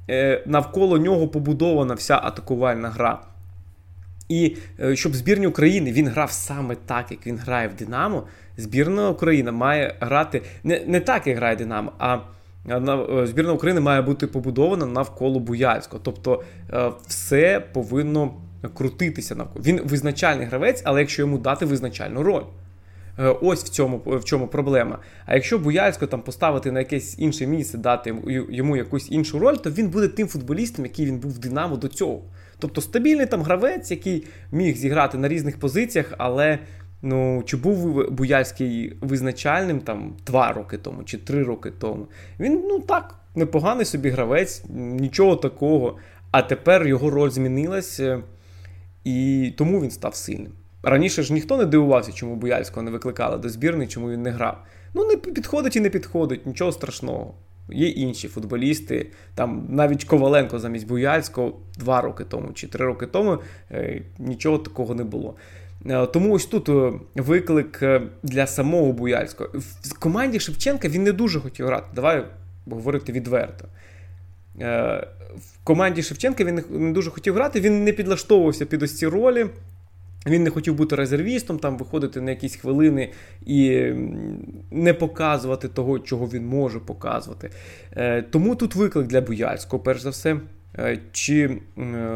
[0.10, 3.22] Е, Навколо нього побудована вся атакувальна гра.
[4.30, 8.24] І е, щоб збірні України він грав саме так, як він грає в Динамо.
[8.58, 12.20] Збірна Україна має грати не не так, як грає Динамо, а
[12.70, 16.02] Е, збірна України має бути побудована навколо Буяльського.
[16.06, 18.34] Тобто е, все повинно
[18.74, 19.66] крутитися навколо.
[19.66, 22.44] Він визначальний гравець, але якщо йому дати визначальну роль.
[23.42, 25.00] Ось в цьому в чому проблема.
[25.26, 28.16] А якщо Буяльського там поставити на якесь інше місце, дати
[28.50, 31.88] йому якусь іншу роль, то він буде тим футболістом, який він був в Динамо до
[31.88, 32.22] цього.
[32.60, 36.60] Тобто стабільний там гравець, який міг зіграти на різних позиціях, але
[37.08, 42.08] Ну, чи був Буяльський визначальним там два роки тому чи три роки тому?
[42.40, 45.98] Він, ну так, непоганий собі гравець, нічого такого.
[46.32, 48.22] А тепер його роль змінилася,
[49.04, 50.52] і тому він став сильним.
[50.84, 54.58] Раніше ж ніхто не дивувався, чому Буяльського не викликали до збірної, чому він не грав.
[54.94, 57.34] Ну, не підходить і не підходить, нічого страшного.
[57.70, 59.08] Є інші футболісти.
[59.36, 63.38] Там навіть Коваленко замість Буяльського два роки тому чи три роки тому
[63.72, 65.36] е, нічого такого не було.
[65.86, 67.84] Е, тому ось тут е, виклик
[68.24, 69.50] для самого Буяльського.
[69.82, 71.86] В команді Шевченка він не дуже хотів грати.
[71.96, 72.26] Давай
[72.66, 73.68] говорити відверто.
[75.36, 79.46] В команді Шевченка він не дуже хотів грати, він не підлаштовувався під ось ці ролі.
[80.26, 83.12] Він не хотів бути резервістом, там виходити на якісь хвилини
[83.46, 83.92] і
[84.72, 87.50] не показувати того, чого він може показувати.
[87.92, 90.40] Е, тому тут виклик для Буяльського, перш за все.
[90.78, 91.62] Е, чи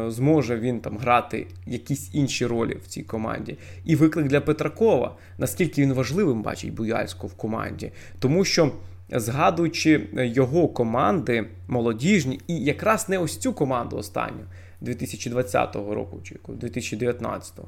[0.08, 3.58] зможе він там грати якісь інші ролі в цій команді?
[3.84, 8.72] І виклик для Петракова, наскільки він важливим бачить Буяльського в команді, тому що.
[9.12, 14.44] Згадуючи його команди молодіжні, і якраз не ось цю команду останню
[14.80, 17.60] 2020 року, чи 2019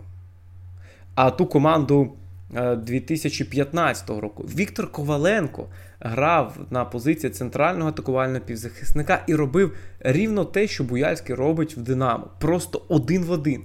[1.15, 2.13] а ту команду
[2.77, 4.45] 2015 е, року.
[4.57, 5.69] Віктор Коваленко
[6.01, 12.27] грав на позиції центрального атакувального півзахисника і робив рівно те, що Буяльський робить в Динамо.
[12.39, 13.63] Просто один в один.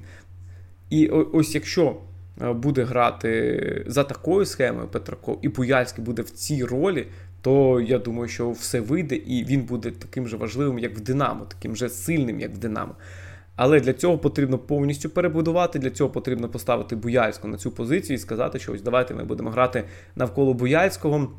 [0.89, 1.97] І ось якщо
[2.41, 7.07] е, буде грати за такою схемою Петраков, і Буяльський буде в цій ролі,
[7.41, 11.45] то я думаю, що все вийде, і він буде таким же важливим, як в Динамо,
[11.45, 12.95] таким же сильним, як в Динамо.
[13.57, 15.79] Але для цього потрібно повністю перебудувати.
[15.79, 19.49] Для цього потрібно поставити Буяльського на цю позицію і сказати, що ось давайте ми будемо
[19.49, 19.83] грати
[20.15, 21.31] навколо Буяльського,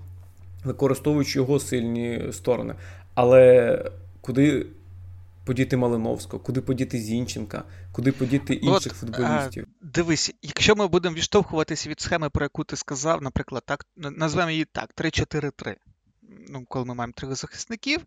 [0.64, 2.74] використовуючи його сильні сторони.
[3.14, 3.85] Але
[4.20, 4.66] куди
[5.44, 9.66] подіти Малиновського, куди подіти Зінченка, куди подіти інших От, футболістів?
[9.68, 14.50] А, дивись, якщо ми будемо відштовхуватися від схеми, про яку ти сказав, наприклад, так назвемо
[14.50, 15.74] її так: 3-4-3
[16.49, 18.05] ну, коли ми маємо трьох захисників,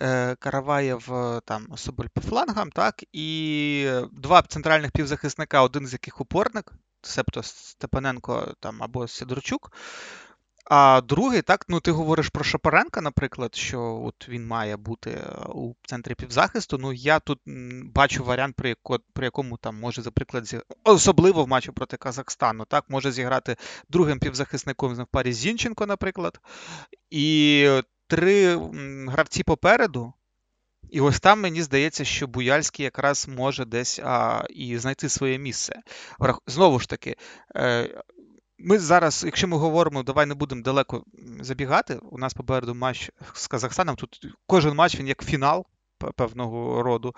[0.00, 6.20] е, Караваєв е, там Соболь по флангам, так, і два центральних півзахисника, один з яких
[6.20, 9.72] упорник, себто Степаненко там або Сидорчук.
[10.70, 15.46] А другий, так, ну ти говориш про Шапаренка, наприклад, що от він має бути е,
[15.48, 16.78] у центрі півзахисту.
[16.78, 17.40] Ну я тут
[17.94, 20.60] бачу варіант, при яко, при якому там може, наприклад, зі...
[20.84, 23.56] особливо в матчі проти Казахстану, так, може зіграти
[23.88, 26.40] другим півзахисником в парі Зінченко, наприклад.
[27.10, 27.68] І
[28.06, 28.56] три
[29.06, 30.12] гравці попереду.
[30.90, 35.80] І ось там мені здається, що Буяльський якраз може десь а, і знайти своє місце.
[36.46, 37.16] Знову ж таки,
[37.56, 38.02] е,
[38.58, 41.04] ми зараз, якщо ми говоримо, давай не будемо далеко
[41.40, 41.94] забігати.
[41.94, 43.96] У нас попереду матч з Казахстаном.
[43.96, 45.66] Тут кожен матч він як фінал
[45.98, 47.14] певного роду.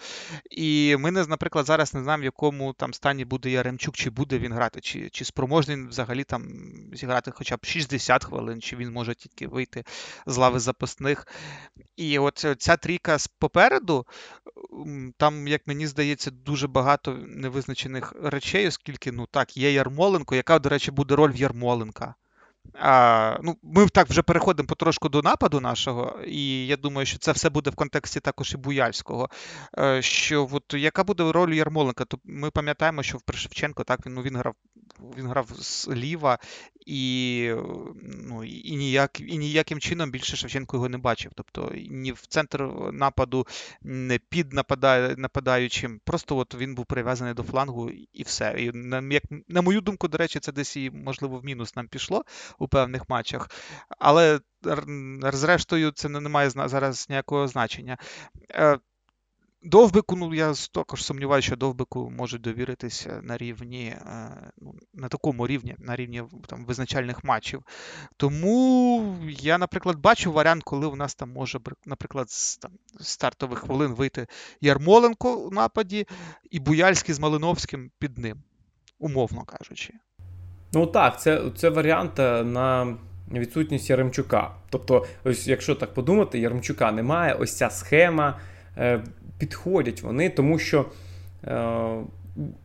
[0.50, 4.52] І ми, наприклад, зараз не знаємо, в якому там стані буде Яремчук, чи буде він
[4.52, 6.44] грати, чи чи спроможний взагалі там
[6.92, 9.84] зіграти хоча б 60 хвилин, чи він може тільки вийти
[10.26, 11.26] з лави запасних.
[11.96, 14.06] І от ця трійка попереду,
[15.16, 20.68] там, як мені здається, дуже багато невизначених речей, оскільки ну так, є Ярмоленко, яка, до
[20.68, 22.14] речі, буде роль в Ярмоленка.
[22.74, 27.32] А, ну, Ми так вже переходимо потрошку до нападу нашого, і я думаю, що це
[27.32, 29.28] все буде в контексті також і Буяльського.
[29.78, 32.04] Е, що от, Яка буде роль Ярмоленка?
[32.04, 34.54] То ми пам'ятаємо, що в Шевченко так, він, ну, він грав
[35.16, 36.38] він грав зліва,
[36.86, 37.52] і
[38.02, 41.32] ну, і, ніяк, і ніяким чином більше Шевченко його не бачив.
[41.34, 43.46] Тобто ні в центр нападу,
[43.82, 46.00] не під нападає, нападаючим.
[46.04, 48.54] Просто от він був прив'язаний до флангу і все.
[48.58, 51.88] І на, як, на мою думку, до речі, це десь і, можливо, в мінус нам
[51.88, 52.24] пішло
[52.58, 53.50] у певних матчах.
[53.98, 54.40] Але
[55.32, 57.98] зрештою, це не має зараз ніякого значення.
[58.50, 58.78] Е,
[59.62, 65.46] Довбику, ну я також сумніваюся, що довбику можуть довіритися на рівні, е, ну, на такому
[65.46, 67.62] рівні, на рівні там, визначальних матчів.
[68.16, 73.94] Тому я, наприклад, бачу варіант, коли у нас там може, наприклад, з там, стартових хвилин
[73.94, 74.26] вийти
[74.60, 76.06] Ярмоленко у нападі
[76.50, 78.42] і Буяльський з Малиновським під ним,
[78.98, 79.94] умовно кажучи.
[80.72, 82.96] Ну так, це це варіант е, на
[83.32, 84.50] відсутність Яремчука.
[84.70, 88.38] Тобто, ось якщо так подумати, Яремчука немає, ось ця схема.
[88.78, 89.04] Е,
[89.38, 90.86] підходять вони, тому що
[91.44, 91.74] е,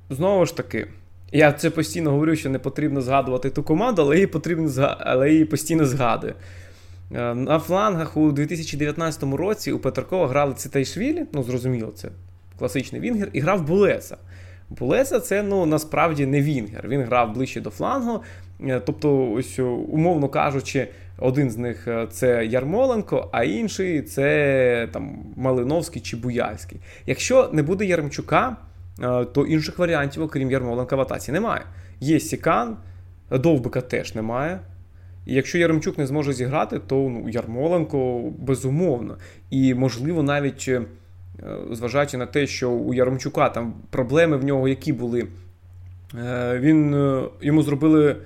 [0.10, 0.88] знову ж таки.
[1.32, 5.46] Я це постійно говорю, що не потрібно згадувати ту команду, але її потрібно але її
[5.46, 6.34] постійно згадую.
[7.36, 12.10] На флангах у 2019 році у Петракова грали Цитайшвілі, ну зрозуміло, це
[12.60, 14.18] класичний Вінгер, і грав Булеса.
[14.70, 16.88] Булеса це ну, насправді не Вінгер.
[16.88, 18.24] Він грав ближче до флангу.
[18.62, 25.18] Е, тобто, ось, умовно кажучи, один з них е, це Ярмоленко, а інший це там
[25.36, 26.80] Малиновський чи Буяльський.
[27.06, 28.58] Якщо не буде Яремчука,
[29.04, 31.62] е, то інших варіантів, окрім Ярмоленка, в атаці немає.
[32.00, 32.78] Є Сікан,
[33.32, 34.60] Довбика теж немає.
[35.26, 39.18] І якщо Яремчук не зможе зіграти, то ну, Ярмоленко безумовно.
[39.50, 40.82] І, можливо, навіть е,
[41.72, 45.28] зважаючи на те, що у Яремчука там проблеми в нього які були,
[46.54, 46.96] він
[47.42, 48.18] йому зробили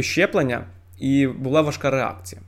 [0.00, 0.64] щеплення
[0.98, 2.42] і була важка реакція.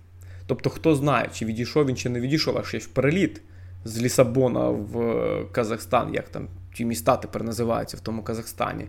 [0.46, 3.42] Тобто, хто знає, чи відійшов він, чи не відійшов, а ще в переліт
[3.84, 8.86] з Лісабона в Казахстан, як там ті міста тепер називаються в тому Казахстані.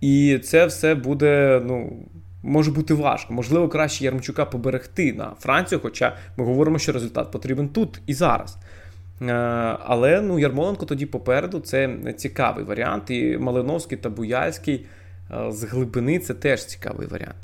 [0.00, 2.06] І це все буде, ну,
[2.42, 3.34] може бути важко.
[3.34, 8.56] Можливо, краще Ярмчука поберегти на Францію, хоча ми говоримо, що результат потрібен тут і зараз.
[9.22, 9.32] Е,
[9.84, 13.10] але ну, Ярмоленко тоді попереду це цікавий варіант.
[13.10, 14.86] І Малиновський та Буяльський
[15.48, 17.36] з глибини це теж цікавий варіант.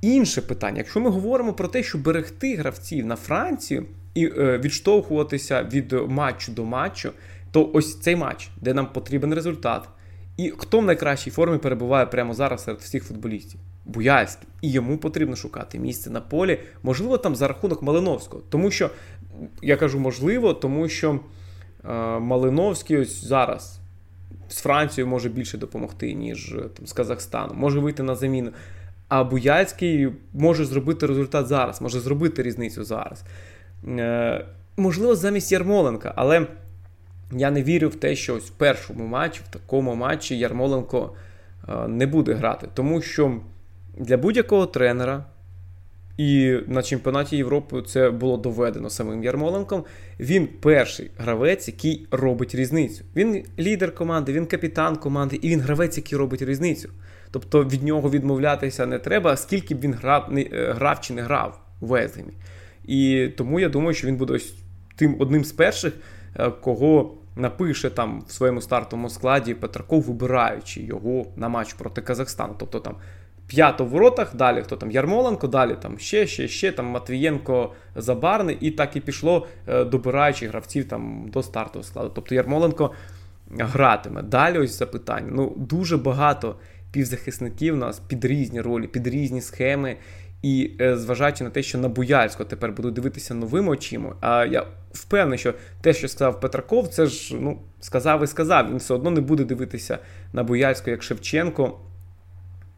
[0.00, 5.62] Інше питання: якщо ми говоримо про те, що берегти гравців на Францію і е, відштовхуватися
[5.72, 7.12] від матчу до матчу,
[7.50, 9.88] то ось цей матч, де нам потрібен результат.
[10.36, 13.60] І хто в найкращій формі перебуває прямо зараз серед всіх футболістів?
[13.84, 14.48] Буяльський.
[14.62, 18.42] І йому потрібно шукати місце на полі, можливо, там за рахунок Малиновського.
[18.48, 18.90] Тому що,
[19.62, 21.18] я кажу, можливо, тому що е,
[22.18, 23.80] Малиновський ось зараз
[24.48, 28.50] з Францією може більше допомогти, ніж там, з Казахстаном, може вийти на заміну.
[29.08, 33.24] А Буяльський може зробити результат зараз, може зробити різницю зараз.
[33.88, 36.46] Е, Можливо, замість Ярмоленка, але
[37.32, 41.12] я не вірю в те, що ось в першому матчі, в такому матчі Ярмоленко
[41.68, 42.68] е, не буде грати.
[42.74, 43.40] Тому що
[43.96, 45.24] для будь-якого тренера,
[46.18, 49.84] і на чемпіонаті Європи це було доведено самим Ярмоленком.
[50.20, 53.04] Він перший гравець, який робить різницю.
[53.16, 56.90] Він лідер команди, він капітан команди, і він гравець, який робить різницю.
[57.30, 61.22] Тобто від нього відмовлятися не треба, скільки б він грав, не, е, грав чи не
[61.22, 62.32] грав у Везгемі.
[62.84, 64.54] І тому я думаю, що він буде ось
[64.96, 65.92] тим одним з перших,
[66.36, 72.54] е, кого напише там в своєму стартовому складі Петраков, вибираючи його на матч проти Казахстану.
[72.58, 72.96] Тобто там
[73.48, 78.58] п'ято в воротах, далі хто там Ярмоленко, далі там ще, ще, ще там Матвієнко Забарний,
[78.60, 82.12] і так і пішло, е, добираючи гравців там до стартового складу.
[82.14, 82.90] Тобто Ярмоленко
[83.58, 84.22] гратиме.
[84.22, 85.28] Далі ось запитання.
[85.30, 86.56] Ну, дуже багато
[86.90, 89.96] півзахисників у нас під різні ролі, під різні схеми.
[90.42, 94.66] І е, зважаючи на те, що на Буяльського тепер буду дивитися новими очима, а я
[94.92, 98.70] впевнений, що те, що сказав Петраков, це ж ну, сказав і сказав.
[98.70, 99.98] Він все одно не буде дивитися
[100.32, 101.78] на Буяльського як Шевченко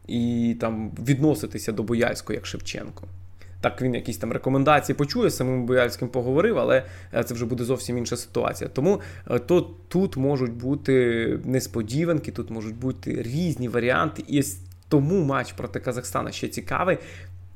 [0.07, 3.07] і там відноситися до Бояльського як Шевченко.
[3.61, 6.83] Так, він якісь там рекомендації почує, з самим Бояльським поговорив, але
[7.13, 8.69] е, це вже буде зовсім інша ситуація.
[8.73, 14.23] Тому е, то, тут можуть бути несподіванки, тут можуть бути різні варіанти.
[14.27, 14.43] І
[14.89, 16.97] тому матч проти Казахстана ще цікавий.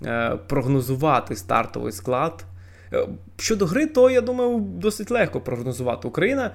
[0.06, 2.46] Е, прогнозувати стартовий склад.
[3.38, 6.08] Щодо гри, то я думаю, досить легко прогнозувати.
[6.08, 6.52] Україна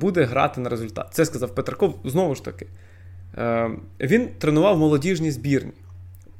[0.00, 1.08] буде грати на результат.
[1.10, 2.66] Це сказав Петраков знову ж таки.
[3.38, 3.70] Е,
[4.00, 5.72] він тренував молодіжні збірні.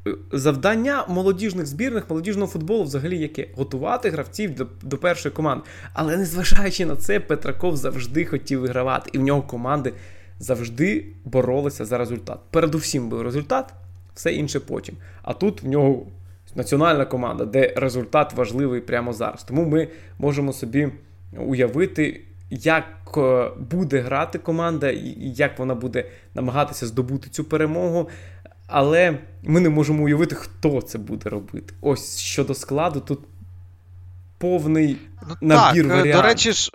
[0.06, 3.48] Е, завдання молодіжних збірних, молодіжного футболу взагалі яке?
[3.56, 5.64] Готувати гравців до, до першої команди.
[5.92, 9.92] Але незважаючи на це, Петраков завжди хотів вигравати, і в нього команди
[10.38, 12.38] завжди боролися за результат.
[12.50, 13.74] Передусім був результат,
[14.14, 14.94] все інше потім.
[15.22, 16.06] А тут в нього
[16.54, 19.44] національна команда, де результат важливий прямо зараз.
[19.44, 19.88] Тому ми
[20.18, 20.88] можемо собі
[21.38, 22.20] уявити,
[22.50, 22.84] як
[23.16, 28.08] е, буде грати команда, і як вона буде намагатися здобути цю перемогу.
[28.66, 31.74] Але ми не можемо уявити, хто це буде робити.
[31.80, 33.20] Ось щодо складу, тут
[34.38, 34.96] повний
[35.28, 36.12] ну, набір так, варіантів.
[36.14, 36.70] До речі ж,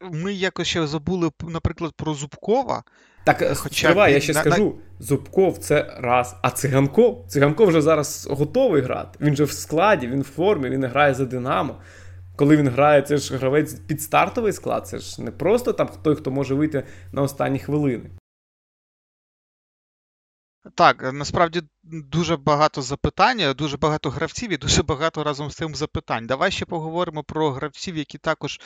[0.00, 2.82] ми якось ще забули, наприклад, про Зубкова.
[3.24, 5.04] Так, е, Хоча сперва, я ще на, скажу: на...
[5.06, 6.36] Зубков це раз.
[6.42, 7.24] А циганков?
[7.28, 9.18] Циганков вже зараз готовий грати.
[9.20, 11.76] Він же в складі, він в формі, він грає за Динамо
[12.36, 16.16] коли він грає, це ж гравець під стартовий склад, це ж не просто там той,
[16.16, 18.10] хто може вийти на останні хвилини.
[20.74, 26.26] Так, насправді дуже багато запитань, дуже багато гравців і дуже багато разом з цим запитань.
[26.26, 28.60] Давай ще поговоримо про гравців, які також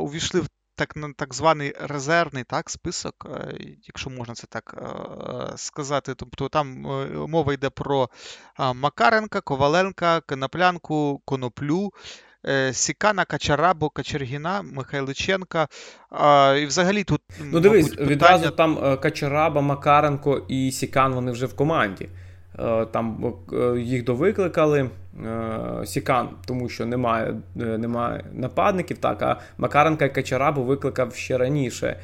[0.00, 6.14] увійшли в так так званий резервний так, список, е, якщо можна це так е, сказати.
[6.14, 8.08] Тобто там е, мова йде про
[8.74, 11.92] Макаренка, Коваленка, Коноплянку, Коноплю.
[12.48, 15.68] Е, Сікана, Качарабо, Качергіна, Михайличенка.
[16.62, 17.20] І взагалі тут.
[17.52, 18.10] Ну, дивись, мабуть, питання...
[18.10, 22.08] відразу там е, Качараба, Макаренко і Сікан вони вже в команді.
[22.58, 23.34] Е, там
[23.78, 24.90] їх довикликали.
[25.84, 32.00] Сікан, тому що немає немає нападників, так, а Макаренка і Качарабу викликав ще раніше.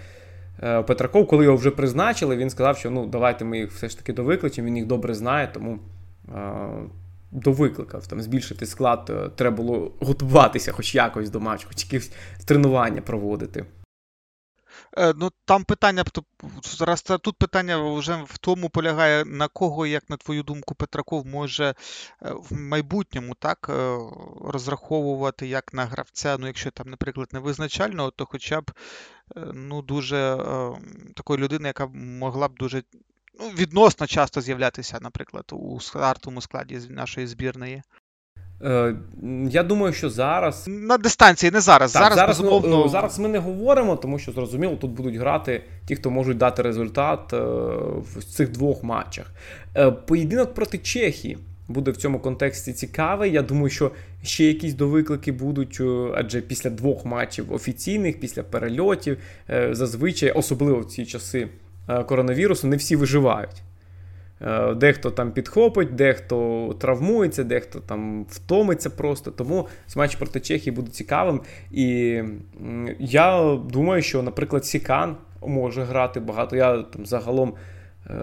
[0.86, 4.12] Петраков, коли його вже призначили, він сказав, що ну давайте ми їх все ж таки
[4.12, 5.78] довикличемо, він їх добре знає, тому
[7.32, 12.10] довикликав там збільшити склад, е, треба було готуватися хоч якось до матчу, хоч якісь
[12.46, 13.66] тренування проводити.
[14.98, 16.04] Е, ну, Там питання
[16.62, 21.64] зараз тут питання вже в тому полягає, на кого, як на твою думку, Петраков може
[21.64, 21.74] е,
[22.50, 23.70] в майбутньому так
[24.44, 26.36] розраховувати як на гравця.
[26.40, 28.70] Ну, якщо там, наприклад, не визначального, то хоча б
[29.54, 30.36] ну, дуже
[31.14, 32.82] такої людини, яка могла б дуже
[33.40, 37.82] ну, відносно часто з'являтися, наприклад, у стартовому складі нашої збірної.
[38.64, 38.94] Е,
[39.50, 40.64] Я думаю, що зараз.
[40.68, 41.92] На дистанції, не зараз.
[41.92, 42.76] Так, зараз, зараз, безумовно...
[42.76, 46.62] ну, зараз ми не говоримо, тому що зрозуміло, тут будуть грати ті, хто можуть дати
[46.62, 47.36] результат е,
[48.16, 49.26] в цих двох матчах.
[49.76, 51.38] Е, Поєдинок проти Чехії.
[51.68, 53.32] Буде в цьому контексті цікавий.
[53.32, 53.90] Я думаю, що
[54.22, 55.80] ще якісь довиклики будуть,
[56.14, 59.18] адже після двох матчів офіційних, після перельотів,
[59.70, 61.48] зазвичай, особливо в ці часи
[61.86, 63.62] коронавірусу не всі виживають.
[64.46, 69.30] Е, дехто там підхопить, дехто травмується, дехто там втомиться просто.
[69.30, 71.40] Тому матч проти Чехії буде цікавим.
[71.70, 72.20] І
[72.98, 75.16] я думаю, що, наприклад, Сікан
[75.46, 76.56] може грати багато.
[76.56, 77.54] Я там загалом,
[78.10, 78.14] е,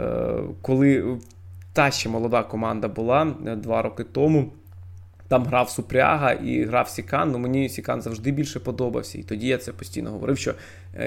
[0.61, 1.17] коли
[1.73, 4.51] та ще молода команда була е, два роки тому.
[5.27, 7.31] Там грав Супряга і грав Сікан.
[7.31, 9.17] Ну мені Сікан завжди більше подобався.
[9.17, 10.53] І тоді я це постійно говорив, що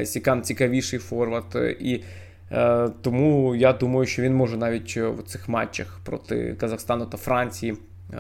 [0.05, 1.77] Сікан цікавіший форвард.
[1.81, 2.01] І Е,
[3.03, 7.75] тому я думаю, що він може навіть е, в цих матчах проти Казахстану та Франції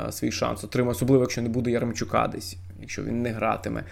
[0.09, 3.85] е, свій шанс отримати, особливо, якщо не буде Яремчука десь, якщо він не гратиме.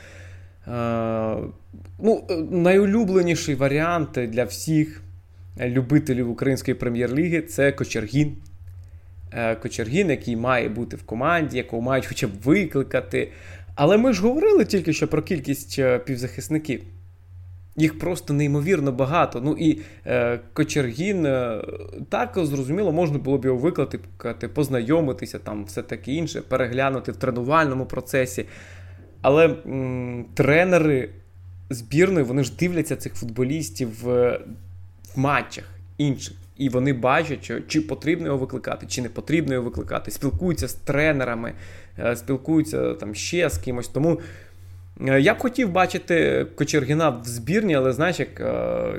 [1.98, 5.02] Ну, Найулюбленіший варіант для всіх
[5.60, 8.36] любителів української прем'єр-ліги це Кочергін.
[9.62, 13.32] Кочергін, який має бути в команді, якого мають хоча б викликати.
[13.74, 16.82] Але ми ж говорили тільки що про кількість півзахисників.
[17.76, 19.40] Їх просто неймовірно багато.
[19.40, 21.62] Ну і е, Кочергін е,
[22.08, 27.86] так зрозуміло, можна було б його викликати, познайомитися, там все таке інше, переглянути в тренувальному
[27.86, 28.44] процесі.
[29.22, 31.10] Але м, тренери
[31.70, 34.38] збірної вони ж дивляться цих футболістів в,
[35.14, 35.64] в матчах
[35.98, 36.36] інших.
[36.56, 40.10] І вони бачать, що, чи потрібно його викликати, чи не потрібно його викликати.
[40.10, 41.52] Спілкуються з тренерами,
[41.98, 43.88] е, спілкуються там ще з кимось.
[43.88, 44.20] Тому.
[45.08, 48.94] Е, я б хотів бачити Кочергіна в збірні, але знаєш, як е,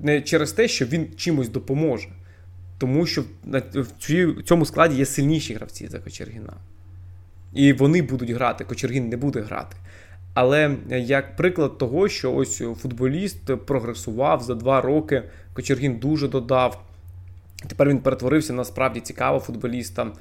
[0.00, 2.08] не через те, що він чимось допоможе.
[2.78, 3.24] Тому що
[3.74, 6.52] в цьому складі є сильніші гравці за Кочергіна.
[7.54, 9.76] І вони будуть грати, Кочергін не буде грати.
[10.34, 15.22] Але як приклад того, що ось футболіст прогресував за два роки,
[15.52, 16.82] Кочергін дуже додав.
[17.68, 20.12] Тепер він перетворився на справді цікавого футболіста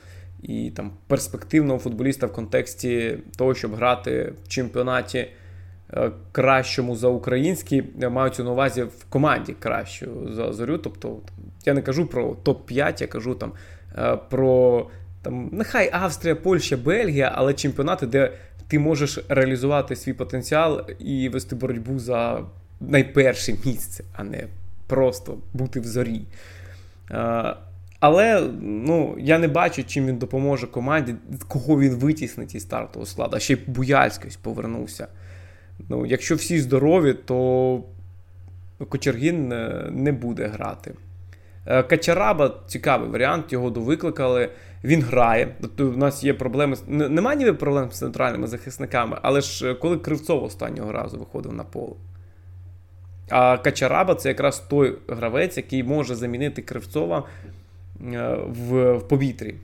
[0.48, 5.28] і там перспективного футболіста в контексті того, щоб грати в чемпіонаті
[5.94, 10.78] е, кращому за український, маються на увазі в команді кращу за зорю.
[10.78, 11.18] Тобто,
[11.66, 13.52] я не кажу про топ-5, я кажу там
[13.98, 14.88] е, про
[15.22, 18.32] там, нехай Австрія, Польща, Бельгія, але чемпіонати, де
[18.68, 22.44] ти можеш реалізувати свій потенціал і вести боротьбу за
[22.80, 24.48] найперше місце, а не
[24.88, 26.22] просто бути в зорі.
[28.06, 31.16] Е, але ну, я не бачу, чим він допоможе команді,
[31.48, 33.38] кого він витіснить із стартового складу.
[33.38, 35.08] А ще й Буяльський повернувся.
[35.90, 37.84] Ну, Якщо всі здорові, то
[38.90, 39.48] Кочергін
[39.92, 40.94] не буде грати.
[41.66, 44.50] Е, Качараба цікавий варіант, його довикликали.
[44.84, 45.56] Він грає.
[45.62, 46.78] Тобто У нас є проблеми.
[46.88, 51.64] Немає ніби проблем з центральними захисниками, але ж е, коли Кривцов останнього разу виходив на
[51.64, 51.94] поле.
[53.30, 57.65] А Качараба це якраз той гравець, який може замінити Кривцова Е,
[58.48, 59.56] в, в повітрі.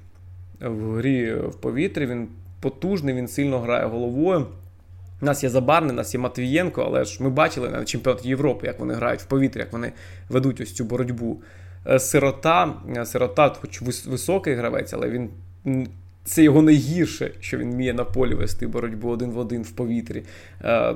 [0.62, 2.28] В грі в повітрі він
[2.60, 4.46] потужний, він сильно грає головою.
[5.22, 8.68] У нас є Забарний, у нас є Матвієнко, але ж ми бачили на чемпіонаті Європи,
[8.68, 9.92] як вони грають в повітрі, як вони
[10.30, 11.42] ведуть ось цю боротьбу.
[11.88, 15.30] Е, сирота, е, сирота, хоч високий гравець, але він.
[16.24, 20.24] Це його найгірше, що він вміє на полі вести боротьбу один в один в повітрі.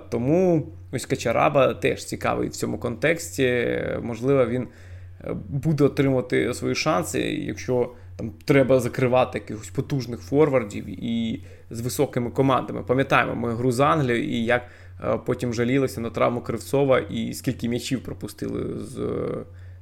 [0.09, 3.79] Тому ось Качараба теж цікавий в цьому контексті.
[4.01, 4.67] Можливо, він
[5.33, 12.83] буде отримувати свої шанси, якщо там треба закривати якихось потужних форвардів і з високими командами.
[12.83, 14.61] Пам'ятаємо, ми гру з Англією і як
[15.03, 18.99] е, потім жалілися на травму Кривцова і скільки м'ячів пропустили з,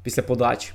[0.03, 0.73] після подачі.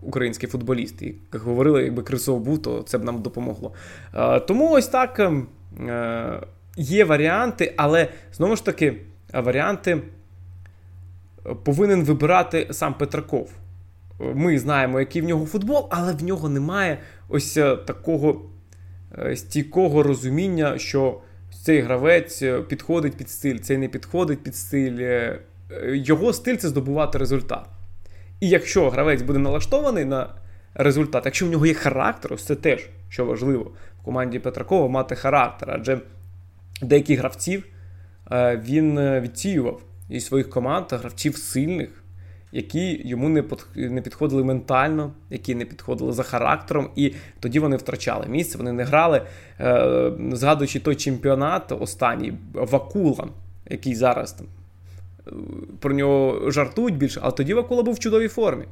[0.00, 1.06] Українські футболісти.
[1.06, 3.72] І, як говорили, якби Кривцов був, то це б нам допомогло.
[4.14, 5.46] Е, тому ось так ем,
[5.80, 6.40] е,
[6.76, 8.96] є варіанти, але знову ж таки,
[9.32, 10.02] варіанти
[11.64, 13.50] повинен вибирати сам Петраков
[14.34, 16.98] ми знаємо, який в нього футбол, але в нього немає
[17.28, 18.42] ось е, такого
[19.18, 21.20] е, стійкого розуміння, що
[21.62, 25.28] цей гравець е, підходить під стиль, цей не підходить під стиль.
[25.92, 27.66] Його стиль це здобувати результат.
[28.40, 30.34] І якщо гравець буде налаштований на
[30.74, 33.70] результат, якщо в нього є характер, ось це теж що важливо
[34.00, 36.00] в команді Петракова мати характер, адже
[36.82, 37.64] деяких гравців
[38.54, 42.01] він відсіював із своїх команд гравців сильних
[42.52, 43.42] які йому
[43.76, 48.84] не підходили ментально, які не підходили за характером, і тоді вони втрачали місце, вони не
[48.84, 49.22] грали.
[49.60, 53.28] Е, згадуючи той чемпіонат, останній Вакула,
[53.70, 54.46] який зараз там
[55.80, 58.64] про нього жартують більше, але тоді Вакула був в чудовій формі.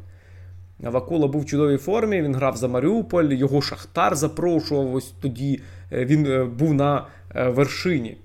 [0.79, 5.61] Вакула був в чудовій формі, він грав за Маріуполь, його Шахтар запрошував ось тоді.
[5.93, 8.17] Е, він е, був на вершині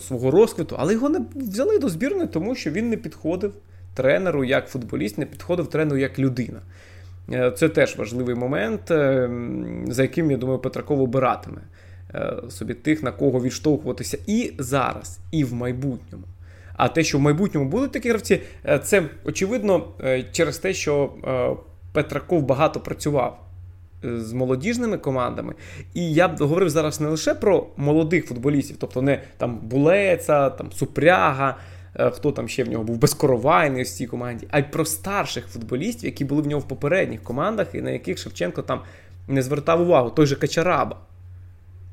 [0.00, 3.54] свого розквіту, але його не взяли до збірної, тому що він не підходив
[3.94, 6.60] тренеру як футболіст, не підходив тренеру як людина.
[7.32, 9.30] Е, це теж важливий момент, е,
[9.86, 11.60] за яким, я думаю, Петраков обиратиме
[12.14, 16.24] е, собі тих, на кого відштовхуватися і зараз, і в майбутньому.
[16.76, 18.40] А те, що в майбутньому будуть такі гравці,
[18.82, 19.84] це очевидно
[20.32, 21.12] через те, що
[21.92, 23.40] Петраков багато працював
[24.02, 25.54] з молодіжними командами.
[25.94, 30.72] І я б говорив зараз не лише про молодих футболістів, тобто не там Булеца, там
[30.72, 31.56] Супряга.
[31.98, 35.46] Е, хто там ще в нього був безкоровайний в цій команді, а й про старших
[35.46, 38.80] футболістів, які були в нього в попередніх командах, і на яких Шевченко там
[39.28, 40.10] не звертав увагу.
[40.10, 40.96] Той же Качараба.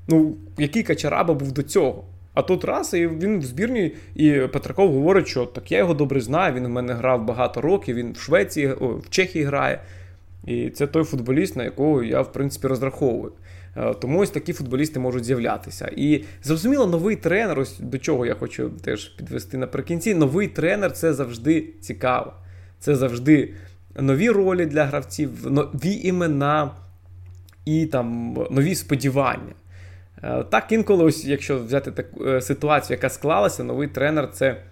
[0.08, 2.04] Ну, який Качараба був до цього?
[2.34, 6.22] А тут раз, і він в збірні, і Петраков говорить, що так я його добре
[6.22, 9.82] знаю, він у мене грав багато років, він в Швеції, о, в Чехії грає.
[10.45, 13.32] І це той футболіст, на якого я, в принципі, розраховую.
[13.78, 15.91] Е, тому ось такі футболісти можуть з'являтися.
[15.95, 20.13] І зрозуміло, новий тренер, ось до чого я хочу теж підвести наприкінці.
[20.13, 22.34] Новий тренер це завжди цікаво.
[22.80, 23.53] Це завжди
[23.95, 26.72] нові ролі для гравців, нові імена
[27.65, 29.53] і там нові сподівання.
[30.24, 34.63] Е, так, інколи, ось, якщо взяти таку е, ситуацію, яка склалася, новий тренер це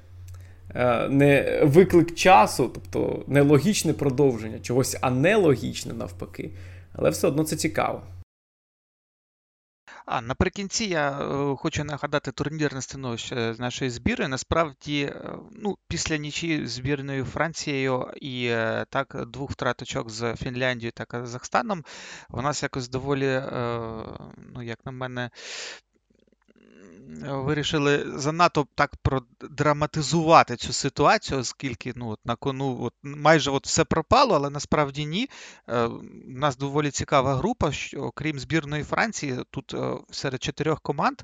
[1.09, 6.49] не виклик часу, тобто не логічне продовження чогось, а нелогічне навпаки.
[6.93, 8.01] Але все одно це цікаво.
[10.11, 14.29] А наприкінці я е, хочу нагадати турнірне становище нашої збірної.
[14.29, 21.05] Насправді, е, ну, після нічі збірною Францією і е, так двох втраточок з Фінляндією та
[21.05, 21.83] Казахстаном,
[22.29, 23.43] у нас якось доволі,
[24.37, 25.29] ну, як на мене,
[27.27, 33.85] вирішили занадто так продраматизувати цю ситуацію, оскільки ну, от на кону от майже от все
[33.85, 35.29] пропало, але насправді ні.
[35.67, 37.71] Е, у нас доволі цікава група.
[37.71, 41.21] що Окрім збірної Франції, тут е, серед чотирьох команд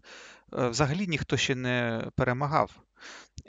[0.53, 2.84] е, взагалі ніхто ще не перемагав.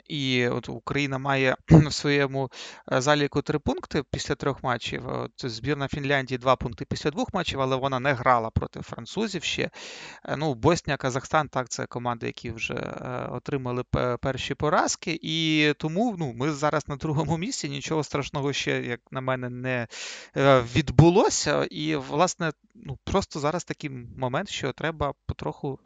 [0.07, 2.51] І от Україна має в своєму
[2.91, 5.07] е, заліку три пункти після трьох матчів.
[5.07, 9.69] От Збірна Фінляндії два пункти після двох матчів, але вона не грала проти французів ще.
[10.25, 13.83] Е, ну, Боснія, Казахстан, так, це команди, які вже е, отримали
[14.21, 15.19] перші поразки.
[15.21, 17.69] І тому ну, ми зараз на другому місці.
[17.69, 19.87] Нічого страшного ще, як на мене, не
[20.75, 21.67] відбулося.
[21.71, 25.79] І, власне, ну, просто зараз такий момент, що треба потроху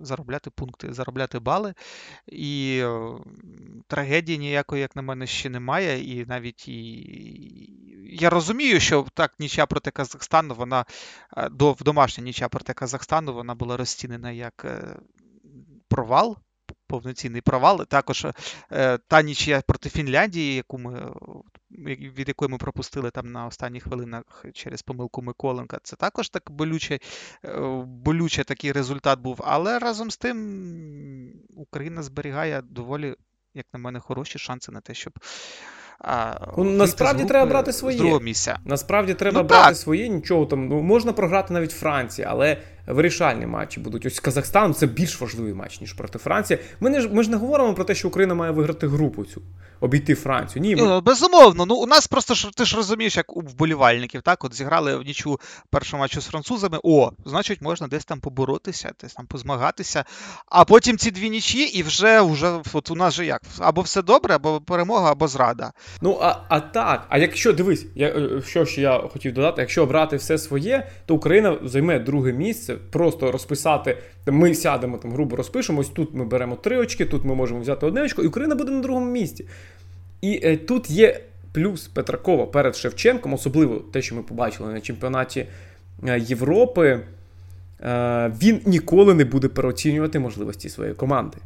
[0.00, 1.74] заробляти пункти, заробляти бали.
[2.26, 2.84] І
[3.86, 6.04] трагедії ніякої, як на мене, ще немає.
[6.04, 7.84] І навіть і.
[8.20, 10.84] Я розумію, що так, нічя проти Казахстану, вона
[11.36, 14.96] е, до домашня нічя проти Казахстану, вона була розцінена як е,
[15.88, 16.38] провал
[16.94, 17.86] повноцінний провал.
[17.86, 18.26] Також
[18.72, 21.12] е, та нічия проти Фінляндії, яку ми,
[22.16, 26.98] від якої ми пропустили там на останніх хвилинах через помилку Миколенка, це також так болюче,
[27.84, 29.40] болюче такий результат був.
[29.44, 30.38] Але разом з тим
[31.56, 33.14] Україна зберігає доволі,
[33.54, 35.12] як на мене, хороші шанси на те, щоб.
[35.98, 38.20] А, ну, Насправді треба брати своє.
[38.20, 38.58] Місця.
[38.64, 39.76] Насправді треба ну, брати так.
[39.76, 40.68] своє, нічого там.
[40.68, 44.06] Ну, Можна програти навіть Франції, але вирішальні матчі будуть.
[44.06, 46.58] Ось Казахстан це більш важливий матч, ніж проти Франції.
[46.80, 49.42] Ми не ми ж не говоримо про те, що Україна має виграти групу цю,
[49.80, 50.62] обійти Францію.
[50.62, 51.00] Ні, ми...
[51.00, 54.44] Безумовно, ну у нас просто ж ти ж розумієш, як у вболівальників, так?
[54.44, 56.78] От зіграли в нічу першого матчу з французами.
[56.82, 60.04] О, значить, можна десь там поборотися, десь там позмагатися.
[60.46, 63.42] А потім ці дві нічі, і вже вже от у нас же як?
[63.58, 65.72] Або все добре, або перемога, або зрада.
[66.00, 69.82] Ну, а а так, а якщо дивись, я, е, що ж я хотів додати, якщо
[69.82, 73.96] обрати все своє, то Україна займе друге місце просто розписати.
[74.26, 75.88] Ми сядемо там, грубо розпишемось.
[75.88, 78.80] тут ми беремо три очки, тут ми можемо взяти одне очко, і Україна буде на
[78.80, 79.46] другому місці.
[80.20, 81.20] І е, тут є
[81.52, 85.46] плюс Петракова перед Шевченком, особливо те, що ми побачили на чемпіонаті
[86.06, 87.00] е, Європи.
[87.80, 91.36] Е, він ніколи не буде переоцінювати можливості своєї команди.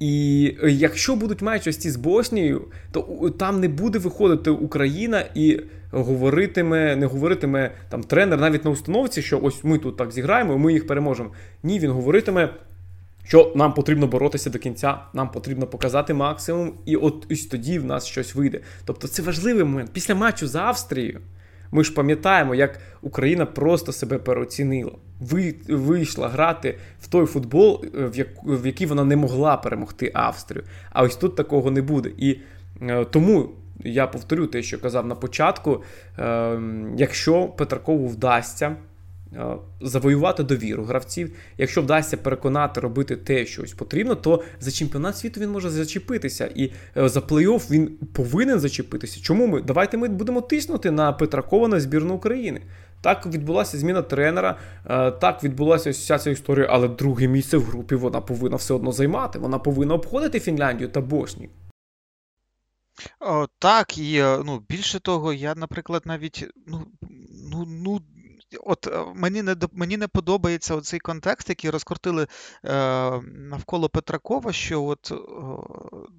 [0.00, 6.96] І е, якщо будуть матчі з Боснією, то там не буде виходити Україна і говоритиме,
[6.96, 10.86] не говоритиме там тренер навіть на установці, що ось ми тут так зіграємо, ми їх
[10.86, 11.30] переможемо.
[11.62, 12.54] Ні, він говоритиме.
[13.24, 17.84] Що нам потрібно боротися до кінця, нам потрібно показати максимум, і от ось тоді в
[17.84, 18.60] нас щось вийде.
[18.84, 19.90] Тобто це важливий момент.
[19.92, 21.20] Після матчу з Австрією
[21.70, 24.92] ми ж пам'ятаємо, як Україна просто себе переоцінила.
[25.20, 30.10] Ви, вийшла грати в той футбол, е, в, як, в який вона не могла перемогти
[30.14, 30.64] Австрію.
[30.90, 32.10] А ось тут такого не буде.
[32.16, 32.36] І
[32.82, 33.48] е, тому
[33.84, 35.82] я повторю те, що казав на початку:
[36.18, 36.60] е,
[36.96, 38.76] якщо Петракову вдасться.
[39.32, 41.36] Е, завоювати довіру гравців.
[41.58, 46.50] Якщо вдасться переконати робити те, що ось потрібно, то за чемпіонат світу він може зачепитися.
[46.54, 49.20] І е, за плей-офф він повинен зачепитися.
[49.20, 49.62] Чому ми?
[49.62, 52.60] Давайте ми будемо тиснути на Петракова на збірну України.
[53.00, 57.94] Так відбулася зміна тренера, е, так відбулася вся ця історія, але друге місце в групі
[57.94, 59.38] вона повинна все одно займати.
[59.38, 61.50] Вона повинна обходити Фінляндію та Боснію.
[63.20, 66.86] О, Так, і ну, більше того, я, наприклад, навіть ну,
[67.50, 68.00] ну, ну
[68.64, 72.26] от е, мені не мені не подобається цей контекст, який розкрутили
[72.64, 72.68] е,
[73.22, 75.12] навколо Петракова, що от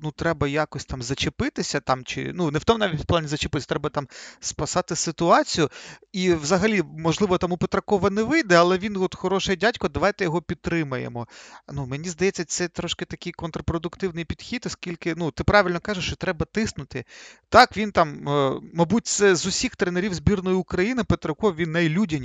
[0.02, 3.68] ну треба якось там зачепитися, там чи ну не в тому навіть в плані зачепитися,
[3.68, 4.08] треба там
[4.40, 5.70] спасати ситуацію.
[6.12, 10.42] І взагалі, можливо, там у Петракова не вийде, але він от хороший дядько, давайте його
[10.42, 11.28] підтримаємо.
[11.72, 16.46] Ну мені здається, це трошки такий контрпродуктивний підхід, оскільки ну ти правильно кажеш, що треба
[16.52, 17.06] тиснути.
[17.50, 22.19] Так, він там, е, мабуть, це з усіх тренерів збірної України Петраков він найлюдяніший.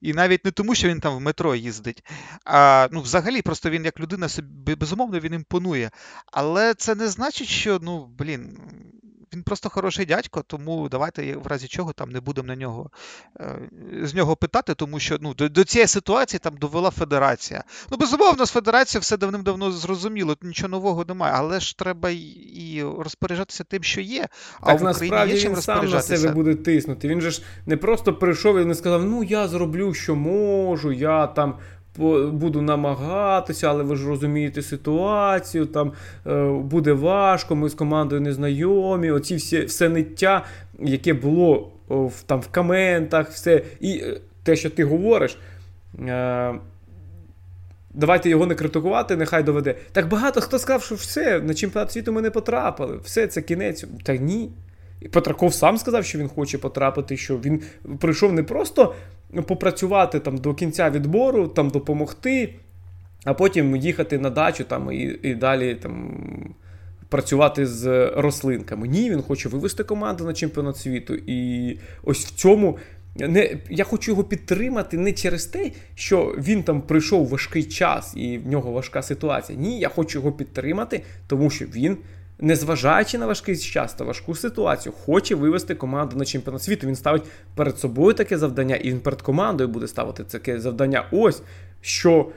[0.00, 2.04] І навіть не тому, що він там в метро їздить.
[2.44, 5.90] А ну, взагалі, просто він як людина собі безумовно він імпонує.
[6.32, 8.58] Але це не значить, що ну, блін,
[9.34, 12.90] він просто хороший дядько, тому давайте в разі чого там не будемо на нього
[13.40, 13.58] е,
[14.02, 17.64] з нього питати, тому що ну, до, до цієї ситуації там довела федерація.
[17.90, 23.64] Ну, безумовно, з федерацією все давним-давно зрозуміло, нічого нового немає, але ж треба і розпоряджатися
[23.64, 24.28] тим, що є.
[24.60, 27.08] А так, в Україні є чим він сам на себе буде тиснути.
[27.08, 31.26] Він же ж не просто прийшов і не сказав: ну я зроблю, що можу, я
[31.26, 31.58] там
[32.32, 35.92] буду намагатися, але ви ж розумієте ситуацію, там
[36.26, 39.10] е, буде важко, ми з командою не знайомі.
[39.10, 40.44] Оці всі все ниття,
[40.78, 43.62] яке було в, там в коментах, все.
[43.80, 45.38] І е, те, що ти говориш.
[46.08, 46.54] Е,
[47.94, 49.74] Давайте його не критикувати, нехай доведе.
[49.92, 53.84] Так багато хто сказав, що все, на чемпіонат світу ми не потрапили, все, це кінець.
[54.02, 54.50] Та ні.
[55.00, 57.62] І Петраков сам сказав, що він хоче потрапити, що він
[57.98, 58.94] прийшов не просто
[59.46, 62.54] попрацювати там до кінця відбору, там допомогти,
[63.24, 66.14] а потім їхати на дачу там і і далі там
[67.08, 68.88] працювати з рослинками.
[68.88, 71.14] Ні, він хоче вивести команду на чемпіонат світу.
[71.26, 72.78] І ось в цьому.
[73.16, 78.38] Не, Я хочу його підтримати не через те, що він там прийшов важкий час і
[78.38, 79.58] в нього важка ситуація.
[79.58, 81.96] Ні, я хочу його підтримати, тому що він
[82.40, 86.86] незважаючи на важкий час та важку ситуацію, хоче вивести команду на чемпіонат світу.
[86.86, 87.24] Він ставить
[87.54, 91.08] перед собою таке завдання, і він перед командою буде ставити таке завдання.
[91.12, 91.42] Ось
[91.80, 92.32] що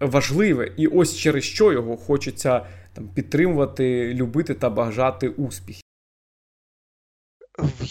[0.00, 5.82] важливе, і ось через що його хочеться там підтримувати, любити та бажати успіхів.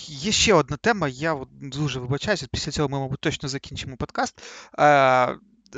[0.08, 2.48] Є ще одна тема, я дуже вибачаюся.
[2.52, 4.42] Після цього ми, мабуть, точно закінчимо подкаст.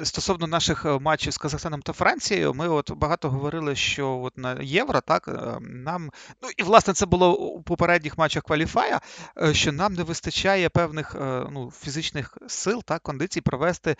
[0.04, 4.62] Стосовно наших е, матчів з Казахстаном та Францією, ми от багато говорили, що от на
[4.62, 9.02] євро, так е, нам ну і власне це було у попередніх матчах кваліфая,
[9.42, 11.16] е, що нам не вистачає певних
[11.52, 13.96] ну, фізичних сил та кондицій провести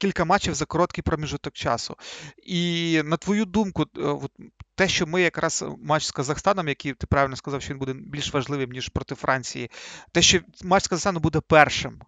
[0.00, 1.96] кілька матчів за короткий проміжок часу.
[2.42, 4.30] І на твою думку, от,
[4.74, 8.32] те, що ми якраз матч з Казахстаном, який ти правильно сказав, що він буде більш
[8.32, 9.70] важливим ніж проти Франції,
[10.12, 12.00] те, що матч з Казахстаном буде першим.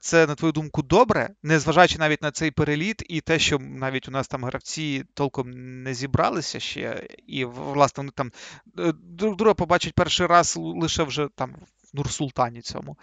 [0.00, 4.10] Це, на твою думку, добре, незважаючи навіть на цей переліт, і те, що навіть у
[4.10, 5.50] нас там гравці толком
[5.82, 8.32] не зібралися ще, і власне вони там
[8.78, 11.54] е, друг друга побачать перший раз лише вже там
[11.92, 12.96] в Нурсултані цьому.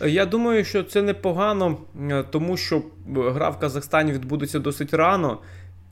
[0.00, 1.78] Я думаю, що це непогано,
[2.10, 2.82] е, тому що
[3.14, 5.42] гра в Казахстані відбудеться досить рано.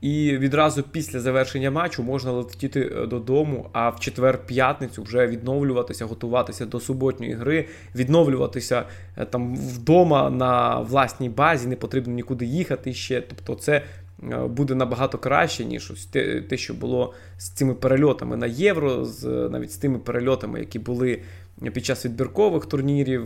[0.05, 6.67] І відразу після завершення матчу можна летіти е, додому, а в четвер-п'ятницю вже відновлюватися, готуватися
[6.67, 8.85] до суботньої гри, відновлюватися
[9.17, 13.21] е, там вдома на власній базі, не потрібно нікуди їхати ще.
[13.21, 13.83] Тобто, це
[14.23, 19.05] е, буде набагато краще, ніж ось те, те, що було з цими перельотами на євро,
[19.05, 21.21] з навіть з тими перельотами, які були.
[21.73, 23.25] Під час відбіркових турнірів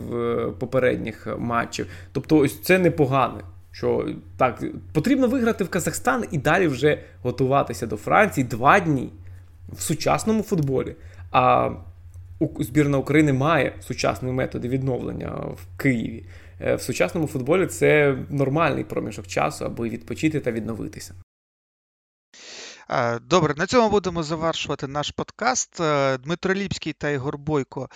[0.59, 1.87] попередніх матчів.
[2.13, 3.41] Тобто, ось це непогане.
[3.79, 9.13] Що так, потрібно виграти в Казахстан і далі вже готуватися до Франції два дні
[9.69, 10.97] в сучасному футболі.
[11.31, 11.71] А
[12.61, 16.25] збірна України має сучасні методи відновлення в Києві.
[16.61, 21.15] Е, в сучасному футболі це нормальний проміжок часу, аби відпочити та відновитися.
[22.91, 25.81] Е, добре, на цьому будемо завершувати наш подкаст.
[25.81, 27.89] Е, Дмитро Ліпський та Ігор Бойко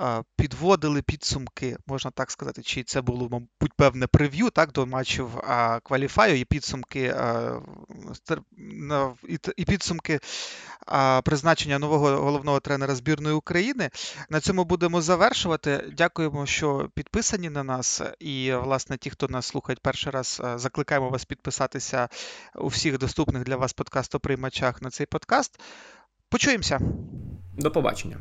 [0.00, 5.28] е, підводили підсумки, можна так сказати, чи це було, мабуть, певне прев'ю так, до матчів
[5.82, 7.14] кваліфаю і підсумки
[9.56, 10.20] і підсумки
[11.24, 13.90] призначення нового головного тренера збірної України.
[14.30, 15.84] На цьому будемо завершувати.
[15.96, 18.02] Дякуємо, що підписані на нас.
[18.18, 22.08] І, власне, ті, хто нас слухають перший раз, закликаємо вас підписатися
[22.54, 23.72] у всіх доступних для вас
[24.36, 25.60] подкастоприймачах на цей подкаст.
[26.28, 26.80] Почуємося.
[27.58, 28.16] До побачення.